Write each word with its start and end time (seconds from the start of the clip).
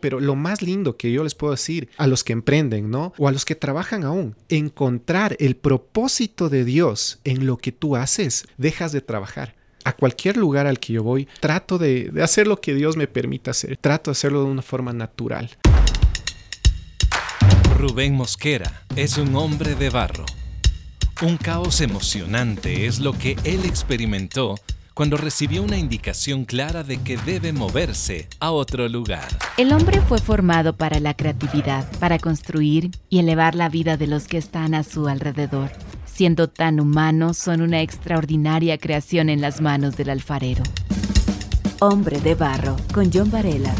Pero 0.00 0.20
lo 0.20 0.36
más 0.36 0.62
lindo 0.62 0.96
que 0.96 1.12
yo 1.12 1.22
les 1.22 1.34
puedo 1.34 1.52
decir 1.52 1.88
a 1.96 2.06
los 2.06 2.24
que 2.24 2.32
emprenden, 2.32 2.90
¿no? 2.90 3.12
O 3.18 3.28
a 3.28 3.32
los 3.32 3.44
que 3.44 3.54
trabajan 3.54 4.04
aún, 4.04 4.36
encontrar 4.48 5.36
el 5.38 5.56
propósito 5.56 6.48
de 6.48 6.64
Dios 6.64 7.20
en 7.24 7.46
lo 7.46 7.56
que 7.58 7.72
tú 7.72 7.96
haces, 7.96 8.46
dejas 8.56 8.92
de 8.92 9.00
trabajar. 9.00 9.54
A 9.84 9.94
cualquier 9.94 10.36
lugar 10.36 10.66
al 10.66 10.78
que 10.78 10.92
yo 10.94 11.02
voy, 11.02 11.26
trato 11.40 11.78
de, 11.78 12.12
hacer 12.22 12.46
lo 12.46 12.60
que 12.60 12.74
Dios 12.74 12.96
me 12.96 13.06
permita 13.06 13.52
hacer. 13.52 13.76
Trato 13.78 14.10
de 14.10 14.12
hacerlo 14.12 14.44
de 14.44 14.50
una 14.50 14.62
forma 14.62 14.92
natural. 14.92 15.50
Rubén 17.78 18.14
Mosquera 18.14 18.82
es 18.94 19.16
un 19.16 19.34
hombre 19.36 19.74
de 19.74 19.88
barro. 19.88 20.26
Un 21.22 21.38
caos 21.38 21.80
emocionante 21.80 22.86
es 22.86 22.98
lo 22.98 23.14
que 23.14 23.36
él 23.44 23.64
experimentó 23.64 24.56
cuando 25.00 25.16
recibió 25.16 25.62
una 25.62 25.78
indicación 25.78 26.44
clara 26.44 26.82
de 26.82 26.98
que 26.98 27.16
debe 27.16 27.54
moverse 27.54 28.28
a 28.38 28.50
otro 28.50 28.86
lugar. 28.86 29.26
El 29.56 29.72
hombre 29.72 29.98
fue 30.02 30.18
formado 30.18 30.76
para 30.76 31.00
la 31.00 31.14
creatividad, 31.14 31.90
para 31.98 32.18
construir 32.18 32.90
y 33.08 33.18
elevar 33.18 33.54
la 33.54 33.70
vida 33.70 33.96
de 33.96 34.06
los 34.06 34.28
que 34.28 34.36
están 34.36 34.74
a 34.74 34.82
su 34.82 35.08
alrededor. 35.08 35.70
Siendo 36.04 36.50
tan 36.50 36.80
humanos, 36.80 37.38
son 37.38 37.62
una 37.62 37.80
extraordinaria 37.80 38.76
creación 38.76 39.30
en 39.30 39.40
las 39.40 39.62
manos 39.62 39.96
del 39.96 40.10
alfarero. 40.10 40.64
Hombre 41.80 42.20
de 42.20 42.34
barro, 42.34 42.76
con 42.92 43.10
John 43.10 43.30
Varela. 43.30 43.74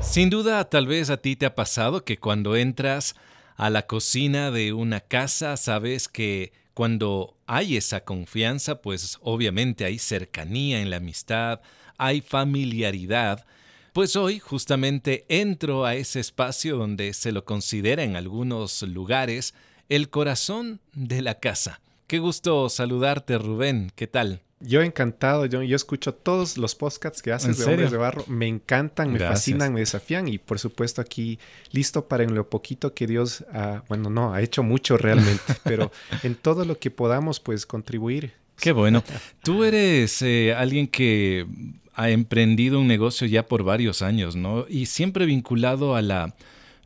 Sin 0.00 0.30
duda, 0.30 0.68
tal 0.68 0.88
vez 0.88 1.10
a 1.10 1.18
ti 1.18 1.36
te 1.36 1.46
ha 1.46 1.54
pasado 1.54 2.04
que 2.04 2.18
cuando 2.18 2.56
entras 2.56 3.14
a 3.54 3.70
la 3.70 3.86
cocina 3.86 4.50
de 4.50 4.72
una 4.72 4.98
casa, 4.98 5.56
sabes 5.56 6.08
que 6.08 6.50
cuando 6.78 7.36
hay 7.48 7.76
esa 7.76 8.04
confianza, 8.04 8.82
pues 8.82 9.18
obviamente 9.22 9.84
hay 9.84 9.98
cercanía 9.98 10.80
en 10.80 10.90
la 10.90 10.98
amistad, 10.98 11.60
hay 11.96 12.20
familiaridad. 12.20 13.44
Pues 13.92 14.14
hoy 14.14 14.38
justamente 14.38 15.24
entro 15.28 15.86
a 15.86 15.96
ese 15.96 16.20
espacio 16.20 16.76
donde 16.76 17.14
se 17.14 17.32
lo 17.32 17.44
considera 17.44 18.04
en 18.04 18.14
algunos 18.14 18.80
lugares 18.82 19.54
el 19.88 20.08
corazón 20.08 20.80
de 20.92 21.20
la 21.20 21.40
casa. 21.40 21.80
Qué 22.06 22.20
gusto 22.20 22.68
saludarte, 22.68 23.38
Rubén. 23.38 23.90
¿Qué 23.96 24.06
tal? 24.06 24.42
Yo 24.60 24.82
encantado, 24.82 25.46
yo, 25.46 25.62
yo 25.62 25.76
escucho 25.76 26.12
todos 26.14 26.58
los 26.58 26.74
podcasts 26.74 27.22
que 27.22 27.32
haces 27.32 27.58
de 27.58 27.64
Hombres 27.64 27.92
de 27.92 27.96
Barro, 27.96 28.24
me 28.26 28.48
encantan, 28.48 29.12
me 29.12 29.20
fascinan, 29.20 29.72
me 29.72 29.80
desafían 29.80 30.26
y 30.26 30.38
por 30.38 30.58
supuesto 30.58 31.00
aquí 31.00 31.38
listo 31.70 32.08
para 32.08 32.24
en 32.24 32.34
lo 32.34 32.50
poquito 32.50 32.92
que 32.92 33.06
Dios, 33.06 33.44
ha, 33.52 33.84
bueno, 33.88 34.10
no, 34.10 34.34
ha 34.34 34.42
hecho 34.42 34.64
mucho 34.64 34.96
realmente, 34.96 35.54
pero 35.64 35.92
en 36.24 36.34
todo 36.34 36.64
lo 36.64 36.78
que 36.78 36.90
podamos 36.90 37.38
pues 37.38 37.66
contribuir. 37.66 38.32
Qué 38.58 38.72
bueno. 38.72 39.04
Tú 39.44 39.62
eres 39.62 40.20
eh, 40.22 40.52
alguien 40.52 40.88
que 40.88 41.46
ha 41.94 42.10
emprendido 42.10 42.80
un 42.80 42.88
negocio 42.88 43.26
ya 43.26 43.46
por 43.46 43.62
varios 43.62 44.02
años, 44.02 44.34
¿no? 44.34 44.66
Y 44.68 44.86
siempre 44.86 45.26
vinculado 45.26 45.94
a 45.94 46.02
la 46.02 46.34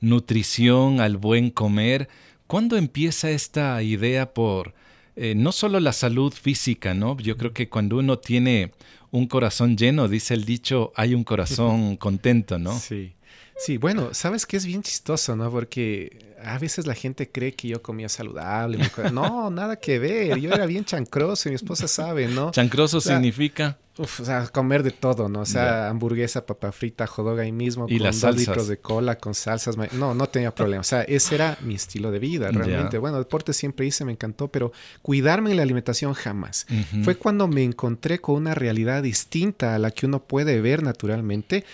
nutrición, 0.00 1.00
al 1.00 1.16
buen 1.16 1.50
comer. 1.50 2.08
¿Cuándo 2.46 2.76
empieza 2.76 3.30
esta 3.30 3.82
idea 3.82 4.34
por 4.34 4.74
eh, 5.16 5.34
no 5.34 5.52
solo 5.52 5.80
la 5.80 5.92
salud 5.92 6.32
física, 6.32 6.94
¿no? 6.94 7.16
Yo 7.18 7.36
creo 7.36 7.52
que 7.52 7.68
cuando 7.68 7.98
uno 7.98 8.18
tiene 8.18 8.72
un 9.10 9.26
corazón 9.26 9.76
lleno, 9.76 10.08
dice 10.08 10.34
el 10.34 10.44
dicho, 10.44 10.92
hay 10.96 11.14
un 11.14 11.24
corazón 11.24 11.96
contento, 11.98 12.58
¿no? 12.58 12.78
Sí. 12.78 13.14
Sí, 13.56 13.76
bueno, 13.76 14.12
sabes 14.12 14.46
que 14.46 14.56
es 14.56 14.66
bien 14.66 14.82
chistoso, 14.82 15.36
¿no? 15.36 15.50
Porque 15.50 16.34
a 16.42 16.58
veces 16.58 16.86
la 16.86 16.94
gente 16.94 17.30
cree 17.30 17.52
que 17.52 17.68
yo 17.68 17.82
comía 17.82 18.08
saludable. 18.08 18.78
No, 19.12 19.50
nada 19.50 19.76
que 19.76 19.98
ver. 19.98 20.38
Yo 20.40 20.50
era 20.52 20.66
bien 20.66 20.84
chancroso 20.84 21.48
y 21.48 21.52
mi 21.52 21.56
esposa 21.56 21.86
sabe, 21.86 22.26
¿no? 22.26 22.50
Chancroso 22.50 23.00
significa. 23.00 23.78
Uf, 23.98 24.20
o 24.20 24.24
sea, 24.24 24.46
comer 24.46 24.82
de 24.82 24.90
todo, 24.90 25.28
¿no? 25.28 25.40
O 25.40 25.46
sea, 25.46 25.90
hamburguesa, 25.90 26.46
papa 26.46 26.72
frita, 26.72 27.06
jodog 27.06 27.38
ahí 27.38 27.52
mismo, 27.52 27.84
¿Y 27.90 27.98
con 27.98 28.06
las 28.06 28.22
dos 28.22 28.36
litros 28.36 28.66
de 28.66 28.78
cola, 28.78 29.18
con 29.18 29.34
salsas. 29.34 29.76
No, 29.92 30.14
no 30.14 30.26
tenía 30.28 30.54
problema. 30.54 30.80
O 30.80 30.84
sea, 30.84 31.02
ese 31.02 31.34
era 31.34 31.58
mi 31.60 31.74
estilo 31.74 32.10
de 32.10 32.18
vida, 32.18 32.50
realmente. 32.50 32.94
Ya. 32.94 33.00
Bueno, 33.00 33.18
deporte 33.18 33.52
siempre 33.52 33.84
hice, 33.84 34.06
me 34.06 34.12
encantó, 34.12 34.48
pero 34.48 34.72
cuidarme 35.02 35.50
en 35.50 35.58
la 35.58 35.62
alimentación 35.62 36.14
jamás. 36.14 36.66
Ujú. 36.70 37.04
Fue 37.04 37.16
cuando 37.16 37.48
me 37.48 37.64
encontré 37.64 38.18
con 38.18 38.36
una 38.36 38.54
realidad 38.54 39.02
distinta 39.02 39.74
a 39.74 39.78
la 39.78 39.90
que 39.90 40.06
uno 40.06 40.22
puede 40.24 40.62
ver 40.62 40.82
naturalmente. 40.82 41.64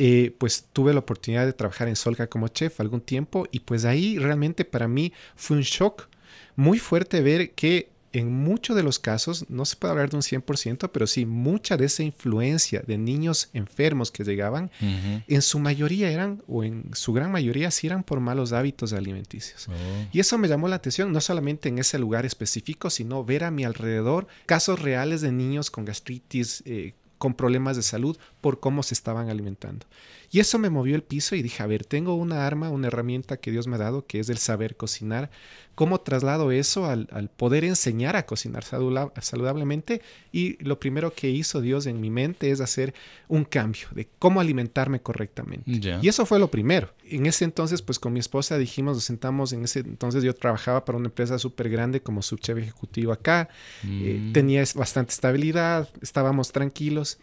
Eh, 0.00 0.34
pues 0.38 0.66
tuve 0.72 0.92
la 0.92 1.00
oportunidad 1.00 1.44
de 1.44 1.52
trabajar 1.52 1.88
en 1.88 1.96
Solca 1.96 2.28
como 2.28 2.46
chef 2.46 2.80
algún 2.80 3.00
tiempo 3.00 3.48
y 3.50 3.60
pues 3.60 3.84
ahí 3.84 4.16
realmente 4.16 4.64
para 4.64 4.86
mí 4.86 5.12
fue 5.34 5.56
un 5.56 5.64
shock 5.64 6.06
muy 6.54 6.78
fuerte 6.78 7.20
ver 7.20 7.50
que 7.50 7.88
en 8.12 8.32
muchos 8.32 8.76
de 8.76 8.82
los 8.82 8.98
casos, 8.98 9.46
no 9.48 9.64
se 9.64 9.76
puede 9.76 9.92
hablar 9.92 10.10
de 10.10 10.16
un 10.16 10.22
100%, 10.22 10.90
pero 10.92 11.06
sí 11.06 11.26
mucha 11.26 11.76
de 11.76 11.86
esa 11.86 12.02
influencia 12.02 12.82
de 12.86 12.98
niños 12.98 13.50
enfermos 13.52 14.10
que 14.10 14.24
llegaban, 14.24 14.70
en 14.80 15.42
su 15.42 15.58
mayoría 15.58 16.10
eran, 16.10 16.42
o 16.46 16.64
en 16.64 16.90
su 16.94 17.12
gran 17.12 17.30
mayoría, 17.30 17.70
sí 17.70 17.86
eran 17.86 18.02
por 18.02 18.20
malos 18.20 18.52
hábitos 18.52 18.92
alimenticios. 18.92 19.68
Oh. 19.68 19.72
Y 20.12 20.20
eso 20.20 20.38
me 20.38 20.48
llamó 20.48 20.68
la 20.68 20.76
atención, 20.76 21.12
no 21.12 21.20
solamente 21.20 21.68
en 21.68 21.78
ese 21.78 21.98
lugar 21.98 22.24
específico, 22.24 22.90
sino 22.90 23.24
ver 23.24 23.44
a 23.44 23.50
mi 23.50 23.64
alrededor 23.64 24.26
casos 24.46 24.80
reales 24.80 25.20
de 25.20 25.32
niños 25.32 25.70
con 25.70 25.84
gastritis, 25.84 26.62
eh, 26.66 26.94
con 27.18 27.34
problemas 27.34 27.76
de 27.76 27.82
salud, 27.82 28.16
por 28.40 28.60
cómo 28.60 28.82
se 28.82 28.94
estaban 28.94 29.28
alimentando. 29.28 29.86
Y 30.30 30.40
eso 30.40 30.58
me 30.58 30.68
movió 30.68 30.94
el 30.94 31.02
piso 31.02 31.34
y 31.36 31.42
dije, 31.42 31.62
a 31.62 31.66
ver, 31.66 31.84
tengo 31.86 32.14
una 32.14 32.46
arma, 32.46 32.68
una 32.70 32.88
herramienta 32.88 33.38
que 33.38 33.50
Dios 33.50 33.66
me 33.66 33.76
ha 33.76 33.78
dado, 33.78 34.06
que 34.06 34.20
es 34.20 34.28
el 34.28 34.36
saber 34.38 34.76
cocinar. 34.76 35.30
¿Cómo 35.74 36.00
traslado 36.00 36.50
eso 36.50 36.86
al, 36.86 37.08
al 37.12 37.30
poder 37.30 37.64
enseñar 37.64 38.16
a 38.16 38.26
cocinar 38.26 38.64
saludablemente? 39.22 40.02
Y 40.32 40.62
lo 40.62 40.78
primero 40.80 41.12
que 41.14 41.30
hizo 41.30 41.60
Dios 41.60 41.86
en 41.86 42.00
mi 42.00 42.10
mente 42.10 42.50
es 42.50 42.60
hacer 42.60 42.94
un 43.28 43.44
cambio 43.44 43.86
de 43.92 44.08
cómo 44.18 44.40
alimentarme 44.40 45.00
correctamente. 45.00 45.70
Y 46.02 46.08
eso 46.08 46.26
fue 46.26 46.38
lo 46.38 46.50
primero. 46.50 46.92
En 47.04 47.26
ese 47.26 47.44
entonces, 47.44 47.80
pues 47.80 47.98
con 47.98 48.12
mi 48.12 48.20
esposa 48.20 48.58
dijimos, 48.58 48.96
nos 48.96 49.04
sentamos, 49.04 49.52
en 49.52 49.64
ese 49.64 49.80
entonces 49.80 50.22
yo 50.24 50.34
trabajaba 50.34 50.84
para 50.84 50.98
una 50.98 51.08
empresa 51.08 51.38
súper 51.38 51.68
grande 51.70 52.00
como 52.02 52.22
subchef 52.22 52.58
ejecutivo 52.58 53.12
acá, 53.12 53.48
eh, 53.84 54.18
Mm. 54.20 54.32
tenía 54.32 54.64
bastante 54.74 55.12
estabilidad, 55.12 55.88
estábamos 56.02 56.52
tranquilos. 56.52 57.18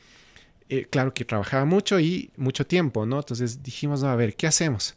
Eh, 0.70 0.88
claro 0.90 1.14
que 1.14 1.26
trabajaba 1.26 1.66
mucho 1.66 2.00
y 2.00 2.32
mucho 2.38 2.66
tiempo, 2.66 3.06
¿no? 3.06 3.20
Entonces 3.20 3.62
dijimos, 3.62 4.02
no, 4.02 4.10
a 4.10 4.16
ver, 4.16 4.36
¿qué 4.36 4.48
hacemos? 4.48 4.96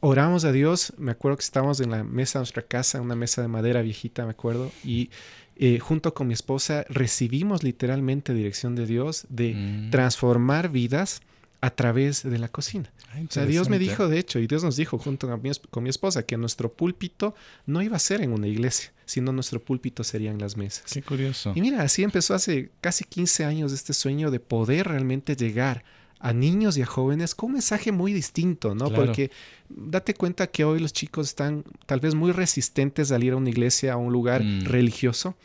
Oramos 0.00 0.44
a 0.44 0.52
Dios, 0.52 0.92
me 0.96 1.10
acuerdo 1.10 1.38
que 1.38 1.44
estábamos 1.44 1.80
en 1.80 1.90
la 1.90 2.04
mesa 2.04 2.38
de 2.38 2.42
nuestra 2.42 2.62
casa, 2.62 3.00
una 3.00 3.16
mesa 3.16 3.42
de 3.42 3.48
madera 3.48 3.82
viejita, 3.82 4.24
me 4.24 4.30
acuerdo, 4.30 4.70
y 4.84 5.10
eh, 5.56 5.80
junto 5.80 6.14
con 6.14 6.28
mi 6.28 6.34
esposa 6.34 6.84
recibimos 6.88 7.64
literalmente 7.64 8.32
dirección 8.32 8.76
de 8.76 8.86
Dios 8.86 9.26
de 9.28 9.54
Mm. 9.54 9.90
transformar 9.90 10.68
vidas 10.68 11.20
a 11.60 11.70
través 11.70 12.22
de 12.22 12.38
la 12.38 12.48
cocina. 12.48 12.90
Ah, 13.12 13.18
O 13.28 13.32
sea, 13.32 13.44
Dios 13.44 13.68
me 13.68 13.78
dijo, 13.80 14.08
de 14.08 14.18
hecho, 14.18 14.38
y 14.38 14.46
Dios 14.46 14.62
nos 14.62 14.76
dijo 14.76 14.96
junto 14.98 15.26
con 15.28 15.42
mi, 15.42 15.50
con 15.70 15.82
mi 15.82 15.90
esposa, 15.90 16.22
que 16.24 16.36
nuestro 16.36 16.72
púlpito 16.72 17.34
no 17.66 17.82
iba 17.82 17.96
a 17.96 17.98
ser 18.00 18.20
en 18.20 18.32
una 18.32 18.46
iglesia, 18.46 18.92
sino 19.06 19.32
nuestro 19.32 19.60
púlpito 19.60 20.04
sería 20.04 20.30
en 20.30 20.38
las 20.38 20.56
mesas. 20.56 20.92
Qué 20.92 21.02
curioso. 21.02 21.52
Y 21.56 21.60
mira, 21.60 21.82
así 21.82 22.04
empezó 22.04 22.34
hace 22.34 22.70
casi 22.80 23.04
15 23.04 23.44
años 23.44 23.72
este 23.72 23.92
sueño 23.92 24.30
de 24.30 24.38
poder 24.38 24.86
realmente 24.86 25.34
llegar 25.34 25.82
a 26.20 26.32
niños 26.32 26.76
y 26.76 26.82
a 26.82 26.86
jóvenes 26.86 27.34
con 27.34 27.46
un 27.48 27.52
mensaje 27.54 27.92
muy 27.92 28.12
distinto, 28.12 28.74
¿no? 28.74 28.88
Claro. 28.88 29.06
Porque 29.06 29.30
date 29.68 30.14
cuenta 30.14 30.48
que 30.48 30.64
hoy 30.64 30.80
los 30.80 30.92
chicos 30.92 31.28
están 31.28 31.64
tal 31.86 32.00
vez 32.00 32.14
muy 32.14 32.32
resistentes 32.32 33.10
a 33.12 33.18
ir 33.18 33.32
a 33.32 33.36
una 33.36 33.50
iglesia, 33.50 33.92
a 33.92 33.96
un 33.96 34.12
lugar 34.12 34.42
Mm. 34.42 34.64
religioso, 34.64 35.36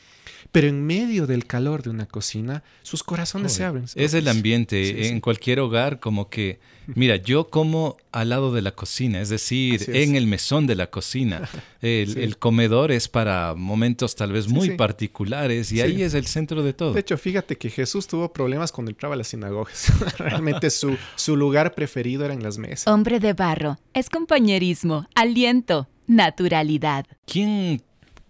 pero 0.54 0.68
en 0.68 0.86
medio 0.86 1.28
del 1.28 1.46
calor 1.46 1.82
de 1.84 1.90
una 1.90 2.06
cocina, 2.06 2.64
sus 2.84 3.04
corazones 3.04 3.52
se 3.54 3.66
abren. 3.66 3.86
Es 3.96 4.14
el 4.14 4.28
ambiente 4.30 4.86
Sí, 4.86 5.04
sí. 5.04 5.10
en 5.10 5.20
cualquier 5.20 5.60
hogar 5.60 6.00
como 6.00 6.30
que, 6.30 6.60
mira, 6.86 7.16
yo 7.16 7.50
como 7.50 7.98
al 8.12 8.30
lado 8.30 8.54
de 8.54 8.62
la 8.62 8.72
cocina, 8.72 9.20
es 9.20 9.30
decir, 9.30 9.82
es. 9.82 9.90
en 9.90 10.16
el 10.16 10.28
mesón 10.28 10.68
de 10.68 10.76
la 10.76 10.88
cocina. 10.92 11.50
El, 11.82 12.14
Sí. 12.14 12.22
el 12.22 12.38
comedor 12.38 12.92
es 12.94 13.10
para 13.10 13.56
momentos 13.56 14.16
tal 14.16 14.32
vez 14.32 14.46
Sí, 14.46 14.54
muy 14.54 14.70
sí. 14.70 14.76
particulares 14.76 15.70
y 15.72 15.76
Sí. 15.78 15.82
ahí 15.82 16.02
es 16.04 16.14
el 16.14 16.28
centro 16.28 16.64
de 16.64 16.72
todo. 16.72 16.94
De 16.94 17.02
hecho, 17.02 17.18
fíjate 17.18 17.58
que 17.58 17.70
Jesús 17.70 18.08
tuvo 18.08 18.32
problemas 18.32 18.72
cuando 18.72 18.92
entraba 18.92 19.16
a 19.16 19.18
las 19.18 19.28
sinagogas. 19.30 19.88
Realmente 20.18 20.70
su, 20.70 20.96
su 21.16 21.36
lugar 21.36 21.74
preferido 21.76 22.24
era 22.24 22.34
en 22.34 22.42
las 22.44 22.58
mesas. 22.58 22.88
Hombre 22.88 23.20
de 23.20 23.34
barro 23.34 23.80
es 23.94 24.10
compañerismo, 24.10 25.08
aliento, 25.16 25.90
naturalidad. 26.08 27.06
¿Quién 27.26 27.82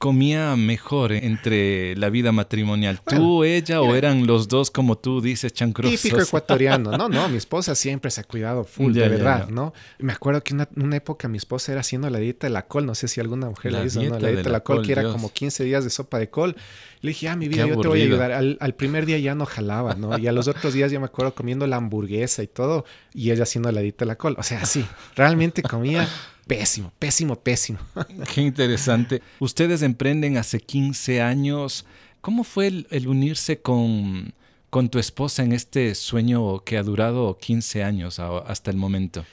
comía 0.04 0.58
mejor 0.58 1.14
entre 1.14 1.96
la 1.96 2.10
vida 2.10 2.34
matrimonial? 2.34 3.00
¿Tú, 3.06 3.46
ella 3.46 3.80
o 3.80 3.96
eran 3.96 4.28
los 4.28 4.50
dos 4.50 4.70
como 4.70 4.98
tú 4.98 5.22
dices, 5.22 5.54
chancrosos? 5.54 6.02
Típico 6.02 6.22
ecuatoriano. 6.22 6.98
No, 6.98 7.08
no, 7.08 7.30
mi 7.30 7.38
esposa 7.38 7.74
siempre 7.74 8.12
se 8.12 8.20
ha 8.20 8.26
cuidado 8.26 8.66
full, 8.66 8.92
Ya, 8.92 9.04
de 9.04 9.12
ya, 9.12 9.16
verdad, 9.16 9.46
ya. 9.48 9.54
¿no? 9.54 9.74
Me 10.00 10.12
acuerdo 10.12 10.44
que 10.44 10.56
una, 10.56 10.68
una 10.76 10.98
época 10.98 11.30
mi 11.30 11.38
esposa 11.38 11.72
era 11.72 11.80
haciendo 11.80 12.10
la 12.10 12.20
dieta 12.20 12.48
de 12.48 12.52
la 12.52 12.68
col. 12.68 12.86
No 12.86 12.96
sé 12.96 13.08
si 13.08 13.22
alguna 13.22 13.48
mujer 13.48 13.72
La 13.72 13.80
la 13.80 13.86
hizo, 13.86 14.04
¿no? 14.04 14.20
La 14.20 14.28
dieta 14.28 14.44
de 14.44 14.50
la 14.50 14.60
col, 14.60 14.76
col, 14.80 14.86
que 14.86 14.92
era 14.92 15.04
Dios. 15.04 15.14
como 15.14 15.32
15 15.32 15.64
días 15.64 15.86
de 15.86 15.90
sopa 15.90 16.20
de 16.20 16.30
col. 16.30 16.58
Le 17.00 17.10
dije, 17.12 17.30
ah, 17.30 17.38
mi 17.38 17.48
vida, 17.48 17.66
yo 17.66 17.80
te 17.80 17.88
voy 17.88 18.02
a 18.02 18.04
ayudar. 18.04 18.34
Al, 18.34 18.58
al 18.60 18.76
primer 18.76 19.06
día 19.06 19.20
ya 19.20 19.36
no 19.36 19.46
jalaba, 19.46 19.96
¿no? 19.96 20.18
Y 20.18 20.28
a 20.28 20.34
los 20.34 20.50
otros 20.50 20.74
días 20.74 20.92
yo 20.92 21.00
me 21.00 21.06
acuerdo 21.06 21.34
comiendo 21.34 21.66
la 21.66 21.78
hamburguesa 21.78 22.44
y 22.44 22.48
todo, 22.48 22.84
y 23.14 23.32
ella 23.32 23.44
haciendo 23.44 23.72
la 23.72 23.80
dieta 23.80 24.04
de 24.04 24.08
la 24.08 24.18
col. 24.18 24.36
O 24.38 24.44
sea, 24.44 24.66
sí, 24.66 24.86
realmente 25.16 25.64
comía 25.64 26.10
pésimo, 26.48 26.92
pésimo, 27.00 27.36
pésimo. 27.36 27.80
Qué 28.34 28.42
interesante. 28.42 29.22
Ustedes 29.40 29.82
emprenden 29.82 30.38
hace 30.38 30.60
15 30.60 31.22
años. 31.22 31.86
¿Cómo 32.22 32.44
fue 32.44 32.68
el, 32.68 32.88
el 32.90 33.08
unirse 33.08 33.60
con, 33.62 34.34
con 34.70 34.90
tu 34.90 35.00
esposa 35.00 35.44
en 35.44 35.52
este 35.52 35.94
sueño 35.96 36.64
que 36.64 36.78
ha 36.78 36.84
durado 36.84 37.38
15 37.38 37.84
años 37.84 38.20
a- 38.20 38.40
hasta 38.40 38.72
el 38.72 38.78
momento? 38.78 39.26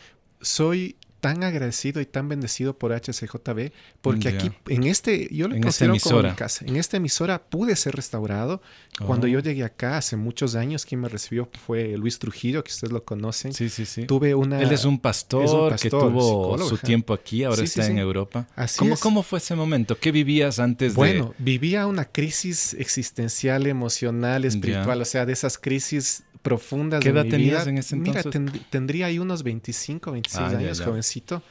soy 0.43 0.97
tan 1.21 1.45
agradecido 1.45 2.01
y 2.01 2.07
tan 2.07 2.29
bendecido 2.29 2.77
por 2.77 2.93
HCJB, 2.93 3.73
porque 4.01 4.29
aquí, 4.29 4.51
en 4.69 4.85
este, 4.85 5.29
yo 5.31 5.49
lo 5.49 5.61
considero 5.61 5.95
como 6.03 6.23
mi 6.23 6.33
casa. 6.33 6.65
En 6.67 6.77
esta 6.77 6.97
emisora 6.97 7.43
pude 7.43 7.77
ser 7.77 7.95
restaurado. 7.95 8.63
Cuando 9.07 9.27
yo 9.27 9.39
oh. 9.39 9.43
llegué 9.43 9.65
acá 9.65 9.99
hace 9.99 10.17
muchos 10.17 10.55
años, 10.55 10.85
quien 10.85 11.01
me 11.01 11.09
recibió 11.09 11.49
fue 11.67 11.97
Luis 11.97 12.19
Trujillo, 12.19 12.65
que 12.65 12.71
ustedes 12.71 12.93
lo 12.93 13.05
conocen. 13.05 13.53
Sí, 13.53 13.69
sí, 13.69 13.87
sí. 13.87 14.05
Tuve 14.05 14.35
una... 14.35 14.61
Él 14.61 14.73
es 14.73 14.85
un 14.85 14.99
pastor, 14.99 15.77
que 15.77 15.91
tuvo 15.91 16.59
su 16.59 16.79
tiempo 16.79 17.15
aquí, 17.15 17.45
ahora 17.45 17.63
está 17.63 17.87
en 17.87 17.99
Europa. 17.99 18.49
Así 18.57 18.79
¿Cómo, 18.79 18.97
¿Cómo 18.97 19.23
fue 19.23 19.39
ese 19.39 19.55
momento? 19.55 19.99
¿Qué 19.99 20.13
vivías 20.13 20.59
antes 20.59 20.93
de...? 20.93 20.97
Bueno, 20.97 21.35
vivía 21.39 21.87
una 21.87 22.07
crisis 22.07 22.75
existencial, 22.75 23.67
emocional, 23.67 24.45
espiritual, 24.45 25.01
o 25.01 25.05
sea, 25.05 25.27
de 25.27 25.33
esas 25.33 25.59
crisis 25.59 26.25
profundas 26.43 27.03
¿Qué 27.03 27.11
edad 27.11 27.25
mi 27.25 27.31
tenías 27.31 27.67
en 27.67 27.79
ese 27.79 27.97
entonces? 27.97 28.27
Mira, 28.27 28.65
tendría 28.71 29.07
ahí 29.07 29.19
unos 29.19 29.43
25, 29.43 30.13
26 30.13 30.41
ah, 30.41 30.59
años, 30.59 30.81
jovencito 30.81 31.43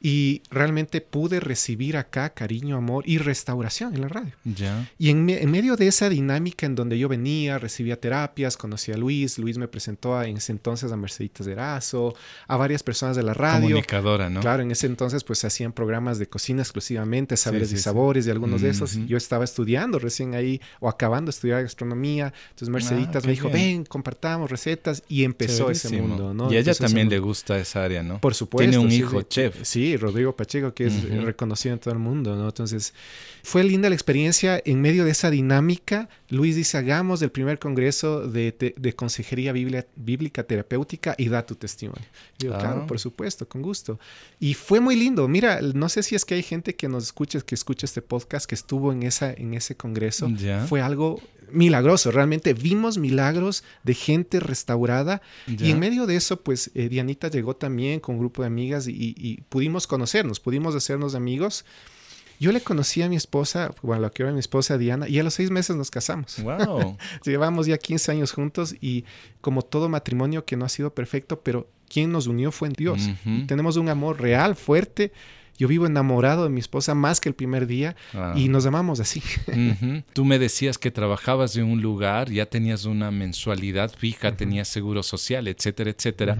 y 0.00 0.42
realmente 0.50 1.00
pude 1.00 1.40
recibir 1.40 1.96
acá 1.96 2.30
cariño, 2.30 2.76
amor 2.76 3.04
y 3.06 3.18
restauración 3.18 3.94
en 3.94 4.02
la 4.02 4.08
radio. 4.08 4.32
Ya. 4.44 4.88
Y 4.98 5.10
en, 5.10 5.24
medio 5.24 5.76
de 5.76 5.88
esa 5.88 6.08
dinámica 6.08 6.66
en 6.66 6.74
donde 6.74 6.98
yo 6.98 7.08
venía, 7.08 7.58
recibía 7.58 8.00
terapias, 8.00 8.56
conocí 8.56 8.92
a 8.92 8.96
Luis, 8.96 9.38
Luis 9.38 9.58
me 9.58 9.66
presentó 9.66 10.16
a, 10.16 10.26
en 10.26 10.36
ese 10.36 10.52
entonces 10.52 10.92
a 10.92 10.96
Merceditas 10.96 11.46
de 11.46 11.52
Erazo, 11.52 12.14
a 12.46 12.56
varias 12.56 12.82
personas 12.82 13.16
de 13.16 13.22
la 13.22 13.34
radio. 13.34 13.68
Comunicadora, 13.68 14.30
¿no? 14.30 14.40
Claro, 14.40 14.62
en 14.62 14.70
ese 14.70 14.86
entonces 14.86 15.24
pues 15.24 15.40
se 15.40 15.48
hacían 15.48 15.72
programas 15.72 16.18
de 16.18 16.28
cocina 16.28 16.62
exclusivamente, 16.62 17.36
saberes 17.36 17.72
y 17.72 17.78
sabores 17.78 18.26
y 18.26 18.30
algunos 18.30 18.62
de 18.62 18.70
esos. 18.70 18.94
Yo 19.06 19.16
estaba 19.16 19.44
estudiando 19.44 19.98
recién 19.98 20.34
ahí 20.34 20.60
o 20.80 20.88
acabando 20.88 21.30
de 21.30 21.34
estudiar 21.34 21.62
gastronomía. 21.62 22.32
Entonces 22.50 22.68
Merceditas 22.68 23.24
ah, 23.24 23.26
me 23.26 23.32
dijo, 23.32 23.50
ven, 23.50 23.84
compartamos 23.84 24.50
recetas 24.50 25.02
y 25.08 25.24
empezó 25.24 25.70
ese 25.70 26.00
mundo, 26.00 26.34
¿no? 26.34 26.52
Y 26.52 26.56
a 26.56 26.60
ella 26.60 26.74
también 26.74 27.08
le 27.08 27.18
gusta 27.18 27.58
esa 27.58 27.84
área, 27.84 28.02
¿no? 28.02 28.20
Por 28.20 28.34
supuesto. 28.34 28.70
Tiene 28.70 28.84
un 28.84 28.92
hijo 28.92 29.22
chef. 29.22 29.56
Sí, 29.62 29.87
Rodrigo 29.96 30.36
Pacheco, 30.36 30.74
que 30.74 30.86
es 30.86 31.10
reconocido 31.24 31.74
en 31.74 31.80
todo 31.80 31.92
el 31.92 32.00
mundo, 32.00 32.36
¿no? 32.36 32.46
Entonces, 32.46 32.94
fue 33.42 33.64
linda 33.64 33.88
la 33.88 33.94
experiencia. 33.94 34.60
En 34.64 34.80
medio 34.80 35.04
de 35.04 35.10
esa 35.10 35.30
dinámica, 35.30 36.08
Luis 36.28 36.56
dice, 36.56 36.78
hagamos 36.78 37.22
el 37.22 37.30
primer 37.30 37.58
congreso 37.58 38.26
de, 38.26 38.74
de, 38.76 38.92
consejería 38.94 39.52
bíblica 39.52 40.42
terapéutica 40.42 41.14
y 41.18 41.28
da 41.28 41.46
tu 41.46 41.54
testimonio. 41.54 42.06
Y 42.38 42.44
yo, 42.44 42.58
claro, 42.58 42.82
ah. 42.82 42.86
por 42.86 42.98
supuesto, 42.98 43.48
con 43.48 43.62
gusto. 43.62 43.98
Y 44.40 44.54
fue 44.54 44.80
muy 44.80 44.96
lindo. 44.96 45.26
Mira, 45.28 45.60
no 45.62 45.88
sé 45.88 46.02
si 46.02 46.14
es 46.14 46.24
que 46.24 46.34
hay 46.34 46.42
gente 46.42 46.74
que 46.74 46.88
nos 46.88 47.04
escuche, 47.04 47.40
que 47.42 47.54
escucha 47.54 47.86
este 47.86 48.02
podcast, 48.02 48.46
que 48.46 48.54
estuvo 48.54 48.92
en, 48.92 49.02
esa, 49.02 49.32
en 49.32 49.54
ese 49.54 49.76
congreso. 49.76 50.28
Fue 50.68 50.80
algo 50.80 51.20
milagroso, 51.52 52.10
realmente 52.10 52.54
vimos 52.54 52.98
milagros 52.98 53.64
de 53.82 53.94
gente 53.94 54.40
restaurada 54.40 55.22
y 55.46 55.70
en 55.70 55.78
medio 55.78 56.06
de 56.06 56.16
eso, 56.16 56.40
pues 56.40 56.70
eh, 56.74 56.88
Dianita 56.88 57.28
llegó 57.28 57.56
también 57.56 58.00
con 58.00 58.16
un 58.16 58.20
grupo 58.20 58.42
de 58.42 58.46
amigas 58.46 58.86
y, 58.88 59.42
pudimos 59.48 59.86
conocernos, 59.86 60.40
pudimos 60.40 60.74
hacernos 60.74 61.14
amigos. 61.14 61.64
Yo 62.40 62.52
le 62.52 62.60
conocí 62.60 63.02
a 63.02 63.08
mi 63.08 63.16
esposa, 63.16 63.74
bueno, 63.82 64.02
lo 64.02 64.12
que 64.12 64.22
era 64.22 64.32
mi 64.32 64.38
esposa 64.38 64.78
Diana, 64.78 65.08
y 65.08 65.18
a 65.18 65.24
los 65.24 65.34
seis 65.34 65.50
meses 65.50 65.74
nos 65.74 65.90
casamos. 65.90 66.40
Wow. 66.40 66.96
Llevamos 67.24 67.66
ya 67.66 67.78
15 67.78 68.12
años 68.12 68.32
juntos 68.32 68.76
y 68.80 69.04
como 69.40 69.62
todo 69.62 69.88
matrimonio 69.88 70.44
que 70.44 70.56
no 70.56 70.64
ha 70.64 70.68
sido 70.68 70.94
perfecto, 70.94 71.40
pero 71.40 71.68
quien 71.88 72.12
nos 72.12 72.26
unió 72.26 72.52
fue 72.52 72.68
en 72.68 72.74
Dios. 72.74 73.10
Tenemos 73.46 73.76
un 73.76 73.88
amor 73.88 74.20
real, 74.20 74.54
fuerte, 74.54 75.12
yo 75.58 75.68
vivo 75.68 75.86
enamorado 75.86 76.44
de 76.44 76.50
mi 76.50 76.60
esposa 76.60 76.94
más 76.94 77.20
que 77.20 77.28
el 77.28 77.34
primer 77.34 77.66
día 77.66 77.96
y 78.36 78.48
nos 78.48 78.64
amamos 78.64 79.00
así. 79.00 79.22
Tú 80.12 80.24
me 80.24 80.38
decías 80.38 80.78
que 80.78 80.90
trabajabas 80.90 81.56
en 81.56 81.64
un 81.64 81.82
lugar, 81.82 82.30
ya 82.30 82.46
tenías 82.46 82.84
una 82.84 83.10
mensualidad 83.10 83.92
fija, 83.92 84.36
tenías 84.36 84.68
seguro 84.68 85.02
social, 85.02 85.48
etcétera, 85.48 85.90
etcétera. 85.90 86.38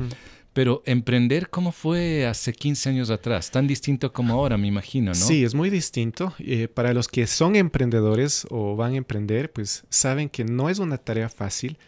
Pero 0.53 0.83
emprender, 0.87 1.51
¿cómo 1.51 1.73
fue 1.73 2.27
hace 2.27 2.53
15 2.53 2.89
años 2.89 3.11
atrás? 3.11 3.51
Tan 3.51 3.67
distinto 3.67 4.13
como 4.13 4.35
ahora, 4.35 4.57
me 4.57 4.67
imagino, 4.67 5.11
¿no? 5.11 5.15
Sí, 5.15 5.45
es 5.45 5.55
muy 5.55 5.71
distinto. 5.71 6.33
Eh, 6.39 6.69
para 6.69 6.95
los 6.95 7.07
que 7.07 7.27
son 7.27 7.55
emprendedores 7.55 8.47
o 8.51 8.75
van 8.75 8.95
a 8.95 8.97
emprender, 8.97 9.53
pues 9.53 9.85
saben 9.89 10.29
que 10.29 10.45
no 10.45 10.69
es 10.69 10.79
una 10.79 10.97
tarea 10.97 11.29
fácil 11.29 11.79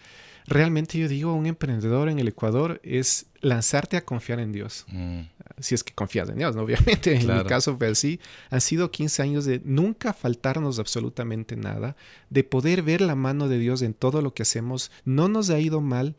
realmente 0.50 0.98
yo 0.98 1.08
digo, 1.08 1.32
un 1.32 1.46
emprendedor 1.46 2.08
en 2.08 2.18
el 2.18 2.28
Ecuador 2.28 2.80
es 2.82 3.26
lanzarte 3.40 3.96
a 3.96 4.04
confiar 4.04 4.40
en 4.40 4.52
Dios. 4.52 4.84
Mm. 4.88 5.20
Si 5.60 5.74
es 5.74 5.84
que 5.84 5.94
confías 5.94 6.28
en 6.28 6.36
Dios, 6.36 6.56
obviamente. 6.56 7.14
En 7.14 7.26
mi 7.26 7.44
caso 7.44 7.76
fue 7.78 7.88
así. 7.88 8.20
Han 8.50 8.60
sido 8.60 8.90
15 8.90 9.22
años 9.22 9.44
de 9.44 9.62
nunca 9.64 10.12
faltarnos 10.12 10.78
absolutamente 10.78 11.56
nada, 11.56 11.96
de 12.28 12.44
poder 12.44 12.82
ver 12.82 13.00
la 13.00 13.14
mano 13.14 13.48
de 13.48 13.58
Dios 13.58 13.80
en 13.82 13.94
todo 13.94 14.20
lo 14.20 14.34
que 14.34 14.42
hacemos. 14.42 14.90
No 15.04 15.28
nos 15.28 15.50
ha 15.50 15.60
ido 15.60 15.80
mal, 15.80 16.16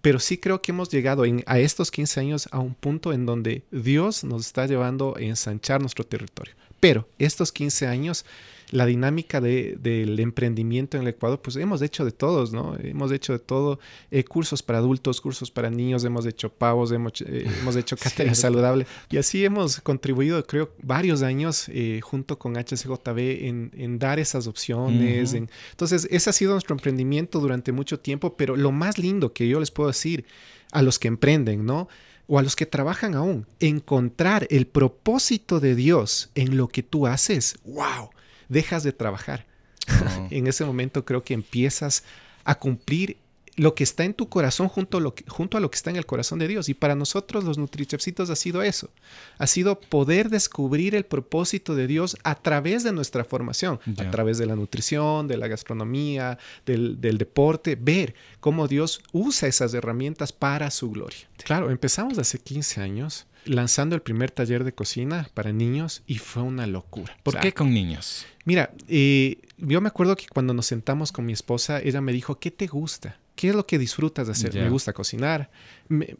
pero 0.00 0.20
sí 0.20 0.38
creo 0.38 0.62
que 0.62 0.70
hemos 0.70 0.88
llegado 0.88 1.24
a 1.46 1.58
estos 1.58 1.90
15 1.90 2.20
años 2.20 2.48
a 2.52 2.60
un 2.60 2.74
punto 2.74 3.12
en 3.12 3.26
donde 3.26 3.64
Dios 3.72 4.22
nos 4.22 4.46
está 4.46 4.66
llevando 4.66 5.16
a 5.16 5.20
ensanchar 5.20 5.80
nuestro 5.80 6.06
territorio. 6.06 6.54
Pero 6.80 7.08
estos 7.18 7.52
15 7.52 7.86
años 7.86 8.24
la 8.70 8.86
dinámica 8.86 9.40
de, 9.40 9.76
del 9.80 10.18
emprendimiento 10.20 10.96
en 10.96 11.02
el 11.02 11.08
Ecuador, 11.08 11.40
pues 11.42 11.56
hemos 11.56 11.82
hecho 11.82 12.04
de 12.04 12.12
todos, 12.12 12.52
¿no? 12.52 12.76
Hemos 12.82 13.10
hecho 13.12 13.32
de 13.32 13.38
todo, 13.38 13.80
eh, 14.10 14.24
cursos 14.24 14.62
para 14.62 14.78
adultos, 14.78 15.20
cursos 15.20 15.50
para 15.50 15.70
niños, 15.70 16.04
hemos 16.04 16.26
hecho 16.26 16.50
pavos, 16.50 16.92
hemos, 16.92 17.20
eh, 17.22 17.46
hemos 17.60 17.76
hecho 17.76 17.96
catering 18.00 18.34
saludable 18.34 18.86
y 19.10 19.16
así 19.16 19.44
hemos 19.44 19.80
contribuido, 19.80 20.44
creo, 20.46 20.70
varios 20.82 21.22
años 21.22 21.68
eh, 21.68 22.00
junto 22.02 22.38
con 22.38 22.56
HCJB 22.56 23.18
en, 23.18 23.72
en, 23.76 23.98
dar 23.98 24.18
esas 24.18 24.46
opciones. 24.46 25.34
entonces, 25.34 26.06
ese 26.10 26.30
ha 26.30 26.32
sido 26.32 26.52
nuestro 26.52 26.74
emprendimiento 26.74 27.40
durante 27.40 27.72
mucho 27.72 27.98
tiempo, 27.98 28.36
pero 28.36 28.56
lo 28.56 28.72
más 28.72 28.98
lindo 28.98 29.32
que 29.32 29.48
yo 29.48 29.60
les 29.60 29.70
puedo 29.70 29.88
decir 29.88 30.24
a 30.72 30.82
los 30.82 30.98
que 30.98 31.08
emprenden, 31.08 31.66
¿no? 31.66 31.88
O 32.32 32.38
a 32.38 32.42
los 32.42 32.54
que 32.54 32.64
trabajan 32.64 33.16
aún, 33.16 33.44
encontrar 33.58 34.46
el 34.50 34.68
propósito 34.68 35.58
de 35.58 35.74
Dios 35.74 36.30
en 36.36 36.56
lo 36.56 36.68
que 36.68 36.84
tú 36.84 37.08
haces, 37.08 37.58
wow, 37.64 38.10
dejas 38.48 38.84
de 38.84 38.92
trabajar. 38.92 39.46
en 40.30 40.46
ese 40.46 40.64
momento 40.64 41.04
creo 41.04 41.24
que 41.24 41.34
empiezas 41.34 42.04
a 42.44 42.54
cumplir 42.54 43.16
lo 43.60 43.74
que 43.74 43.84
está 43.84 44.04
en 44.04 44.14
tu 44.14 44.30
corazón 44.30 44.68
junto 44.68 44.96
a, 44.96 45.00
lo 45.02 45.14
que, 45.14 45.22
junto 45.28 45.58
a 45.58 45.60
lo 45.60 45.70
que 45.70 45.76
está 45.76 45.90
en 45.90 45.96
el 45.96 46.06
corazón 46.06 46.38
de 46.38 46.48
Dios. 46.48 46.70
Y 46.70 46.74
para 46.74 46.94
nosotros 46.94 47.44
los 47.44 47.58
NutriChefcitos 47.58 48.30
ha 48.30 48.36
sido 48.36 48.62
eso. 48.62 48.88
Ha 49.36 49.46
sido 49.46 49.78
poder 49.78 50.30
descubrir 50.30 50.94
el 50.94 51.04
propósito 51.04 51.74
de 51.74 51.86
Dios 51.86 52.16
a 52.24 52.36
través 52.36 52.84
de 52.84 52.92
nuestra 52.92 53.22
formación, 53.22 53.78
a 53.98 54.10
través 54.10 54.38
de 54.38 54.46
la 54.46 54.56
nutrición, 54.56 55.28
de 55.28 55.36
la 55.36 55.46
gastronomía, 55.46 56.38
del, 56.64 57.02
del, 57.02 57.18
deporte, 57.18 57.76
ver 57.76 58.14
cómo 58.40 58.66
Dios 58.66 59.02
usa 59.12 59.46
esas 59.46 59.74
herramientas 59.74 60.32
para 60.32 60.70
su 60.70 60.90
gloria. 60.90 61.28
Claro, 61.44 61.70
empezamos 61.70 62.16
hace 62.16 62.38
15 62.38 62.80
años 62.80 63.26
lanzando 63.44 63.94
el 63.94 64.00
primer 64.00 64.30
taller 64.30 64.64
de 64.64 64.72
cocina 64.72 65.28
para 65.34 65.52
niños 65.52 66.02
y 66.06 66.16
fue 66.16 66.42
una 66.42 66.66
locura. 66.66 67.14
¿Por 67.22 67.38
qué 67.40 67.52
con 67.52 67.74
niños? 67.74 68.26
Mira, 68.46 68.72
eh, 68.88 69.38
yo 69.58 69.80
me 69.82 69.88
acuerdo 69.88 70.16
que 70.16 70.26
cuando 70.28 70.54
nos 70.54 70.66
sentamos 70.66 71.12
con 71.12 71.26
mi 71.26 71.34
esposa, 71.34 71.80
ella 71.80 72.00
me 72.00 72.12
dijo, 72.12 72.38
¿qué 72.38 72.50
te 72.50 72.66
gusta? 72.66 73.18
¿Qué 73.34 73.48
es 73.48 73.54
lo 73.54 73.66
que 73.66 73.78
disfrutas 73.78 74.26
de 74.26 74.32
hacer? 74.32 74.54
Me 74.54 74.68
gusta 74.68 74.92
cocinar. 74.92 75.50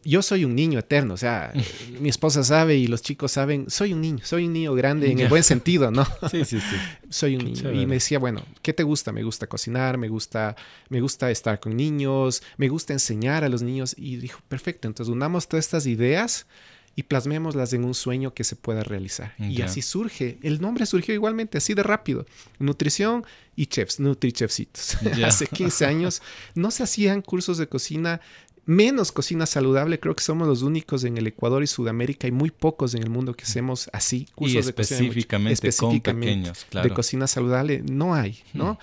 yo 0.03 0.21
soy 0.21 0.43
un 0.43 0.55
niño 0.55 0.79
eterno, 0.79 1.13
o 1.13 1.17
sea, 1.17 1.53
mi 1.99 2.09
esposa 2.09 2.43
sabe 2.43 2.77
y 2.77 2.87
los 2.87 3.01
chicos 3.01 3.31
saben, 3.31 3.69
soy 3.69 3.93
un 3.93 4.01
niño, 4.01 4.19
soy 4.23 4.45
un 4.45 4.53
niño 4.53 4.73
grande 4.73 5.11
en 5.11 5.19
el 5.19 5.27
buen 5.27 5.43
sentido, 5.43 5.91
¿no? 5.91 6.05
Sí, 6.31 6.45
sí, 6.45 6.59
sí. 6.59 6.75
soy 7.09 7.35
un 7.35 7.45
niño. 7.45 7.71
Y 7.71 7.85
me 7.85 7.95
decía, 7.95 8.19
bueno, 8.19 8.43
¿qué 8.61 8.73
te 8.73 8.83
gusta? 8.83 9.11
Me 9.11 9.23
gusta 9.23 9.47
cocinar, 9.47 9.97
me 9.97 10.07
gusta, 10.07 10.55
me 10.89 11.01
gusta 11.01 11.29
estar 11.29 11.59
con 11.59 11.75
niños, 11.75 12.41
me 12.57 12.69
gusta 12.69 12.93
enseñar 12.93 13.43
a 13.43 13.49
los 13.49 13.61
niños. 13.61 13.95
Y 13.97 14.17
dijo, 14.17 14.39
perfecto, 14.47 14.87
entonces 14.87 15.11
unamos 15.11 15.47
todas 15.47 15.65
estas 15.65 15.85
ideas 15.85 16.47
y 16.95 17.03
plasmémoslas 17.03 17.73
en 17.73 17.85
un 17.85 17.93
sueño 17.93 18.33
que 18.33 18.43
se 18.43 18.55
pueda 18.55 18.83
realizar. 18.83 19.33
Y 19.39 19.61
así 19.61 19.81
surge. 19.81 20.37
El 20.43 20.61
nombre 20.61 20.85
surgió 20.85 21.13
igualmente, 21.13 21.57
así 21.57 21.73
de 21.73 21.83
rápido. 21.83 22.25
Nutrición 22.59 23.25
y 23.55 23.67
chefs, 23.67 23.99
NutriChefcitos. 23.99 24.97
Hace 25.25 25.47
15 25.47 25.85
años 25.85 26.21
no 26.53 26.69
se 26.69 26.83
hacían 26.83 27.21
cursos 27.21 27.57
de 27.57 27.67
cocina, 27.67 28.19
menos 28.65 29.11
cocina 29.11 29.45
saludable. 29.45 29.99
Creo 29.99 30.15
que 30.15 30.23
somos 30.23 30.47
los 30.47 30.63
únicos 30.63 31.05
en 31.05 31.17
el 31.17 31.27
Ecuador 31.27 31.63
y 31.63 31.67
Sudamérica 31.67 32.27
y 32.27 32.31
muy 32.31 32.51
pocos 32.51 32.93
en 32.93 33.03
el 33.03 33.09
mundo 33.09 33.33
que 33.35 33.45
hacemos 33.45 33.89
así. 33.93 34.27
Cursos 34.35 34.65
de 34.65 34.73
cocina, 34.73 35.49
específicamente 35.49 36.51
de 36.71 36.89
cocina 36.89 37.25
saludable. 37.27 37.83
No 37.89 38.13
hay, 38.13 38.39
¿no? 38.53 38.77